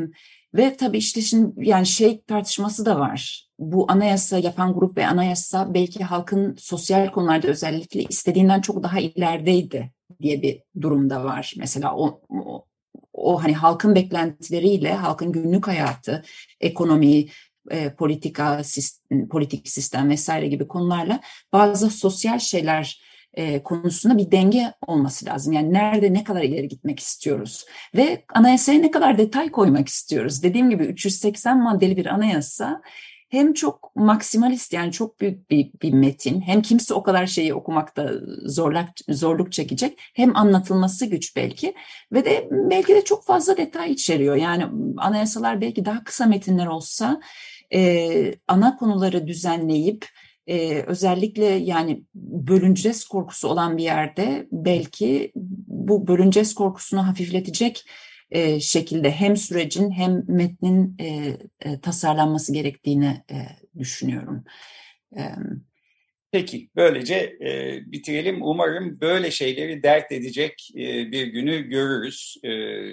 ve 0.54 0.78
tabii 0.78 0.98
işte 0.98 1.22
şimdi 1.22 1.68
yani 1.68 1.86
şey 1.86 2.22
tartışması 2.22 2.86
da 2.86 3.00
var. 3.00 3.50
Bu 3.60 3.92
anayasa 3.92 4.38
yapan 4.38 4.74
grup 4.74 4.98
ve 4.98 5.08
anayasa 5.08 5.74
belki 5.74 6.04
halkın 6.04 6.56
sosyal 6.60 7.12
konularda 7.12 7.48
özellikle 7.48 8.04
istediğinden 8.04 8.62
çok 8.62 8.84
daha 8.84 9.00
ilerideydi 9.00 9.92
diye 10.22 10.42
bir 10.42 10.64
durumda 10.82 11.24
var. 11.24 11.54
Mesela 11.58 11.96
o, 11.96 12.22
o, 12.30 12.66
o 13.14 13.44
hani 13.44 13.54
halkın 13.54 13.96
beklentileriyle 13.96 14.94
halkın 14.94 15.32
günlük 15.32 15.68
hayatı, 15.68 16.24
ekonomi, 16.62 17.26
e, 17.72 17.96
politika, 17.96 18.64
sistem, 18.64 19.30
politik 19.30 19.70
sistem 19.70 20.10
vesaire 20.10 20.48
gibi 20.48 20.68
konularla 20.68 21.22
bazı 21.54 21.90
sosyal 21.90 22.40
şeyler 22.40 23.09
e, 23.40 23.64
konusunda 23.64 24.18
bir 24.18 24.32
denge 24.32 24.74
olması 24.88 25.26
lazım. 25.26 25.54
Yani 25.54 25.74
nerede 25.74 26.14
ne 26.14 26.24
kadar 26.24 26.44
ileri 26.44 26.68
gitmek 26.68 27.00
istiyoruz 27.00 27.66
ve 27.96 28.24
anayasaya 28.34 28.80
ne 28.80 28.92
kadar 28.92 29.18
detay 29.18 29.52
koymak 29.52 29.88
istiyoruz. 29.88 30.44
Dediğim 30.44 30.70
gibi 30.70 30.84
380 30.84 31.64
maddeli 31.64 31.98
bir 31.98 32.06
anayasa 32.06 32.82
hem 33.30 33.54
çok 33.54 33.96
maksimalist 33.96 34.74
yani 34.74 34.92
çok 34.92 35.22
büyük 35.22 35.52
bir, 35.52 35.72
bir 35.82 35.94
metin 35.94 36.42
hem 36.42 36.62
kimse 36.62 36.94
o 36.94 37.04
kadar 37.04 37.28
şeyi 37.28 37.54
okumakta 37.54 38.12
zorluk, 38.46 38.90
zorluk 39.10 39.52
çekecek 39.52 40.00
hem 40.14 40.36
anlatılması 40.36 41.06
güç 41.06 41.36
belki 41.36 41.74
ve 42.12 42.26
de 42.26 42.48
belki 42.52 42.96
de 42.96 43.04
çok 43.04 43.26
fazla 43.26 43.58
detay 43.58 43.92
içeriyor. 43.92 44.36
Yani 44.36 44.66
anayasalar 44.98 45.62
belki 45.62 45.86
daha 45.86 46.04
kısa 46.04 46.26
metinler 46.26 46.68
olsa 46.68 47.22
e, 47.74 48.36
ana 48.48 48.78
konuları 48.78 49.28
düzenleyip 49.28 50.06
e, 50.50 50.84
özellikle 50.88 51.46
yani 51.46 52.04
bölüneceğiz 52.16 53.06
korkusu 53.06 53.48
olan 53.48 53.78
bir 53.78 53.84
yerde 53.84 54.48
belki 54.52 55.32
bu 55.68 56.08
bölüneceğiz 56.08 56.56
korkusunu 56.56 57.08
hafifletecek 57.08 57.86
e, 58.32 58.60
şekilde 58.60 59.12
hem 59.12 59.38
sürecin 59.38 59.92
hem 59.92 60.24
metnin 60.28 60.96
e, 61.00 61.38
e, 61.60 61.80
tasarlanması 61.82 62.54
gerektiğini 62.54 63.24
e, 63.32 63.38
düşünüyorum. 63.80 64.44
E, 65.18 65.22
Peki, 66.32 66.70
böylece 66.76 67.16
e, 67.42 67.80
bitirelim. 67.92 68.42
Umarım 68.42 69.02
böyle 69.02 69.32
şeyleri 69.32 69.84
dert 69.84 70.12
edecek 70.12 70.70
e, 70.76 71.12
bir 71.12 71.28
günü 71.28 71.62
görürüz 71.62 72.38
e, 72.44 72.50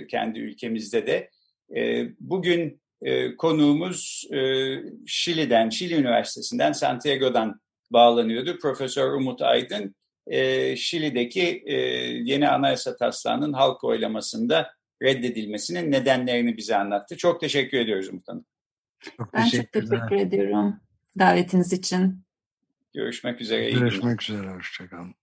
kendi 0.07 0.39
ülkemizde 0.39 1.07
de. 1.07 1.31
E, 1.77 2.09
bugün 2.21 2.81
e, 3.03 3.37
konuğumuz 3.37 4.29
e, 4.33 4.39
Şili'den, 5.07 5.71
Şili 5.71 5.95
Üniversitesi'nden, 5.95 6.73
Santiago'dan 6.73 7.61
bağlanıyordu. 7.91 8.59
Profesör 8.59 9.13
Umut 9.13 9.43
Aydın 9.43 9.95
e, 10.27 10.77
Şili'deki 10.77 11.63
e, 11.67 11.75
yeni 12.25 12.49
anayasa 12.49 12.97
taslağının 12.97 13.53
halk 13.53 13.85
oylamasında 13.85 14.71
reddedilmesinin 15.03 15.93
nedenlerini 15.93 16.57
bize 16.57 16.77
anlattı. 16.77 17.17
Çok 17.17 17.41
teşekkür 17.41 17.79
ediyoruz 17.79 18.09
Umut 18.09 18.27
Çok 19.17 19.35
ben 19.35 19.49
çok 19.49 19.73
teşekkür 19.73 20.17
ediyorum 20.17 20.81
davetiniz 21.19 21.73
için. 21.73 22.27
Görüşmek 22.95 23.41
üzere. 23.41 23.71
Görüşmek 23.71 24.23
üzere. 24.23 24.51
Hoşçakalın. 24.51 25.15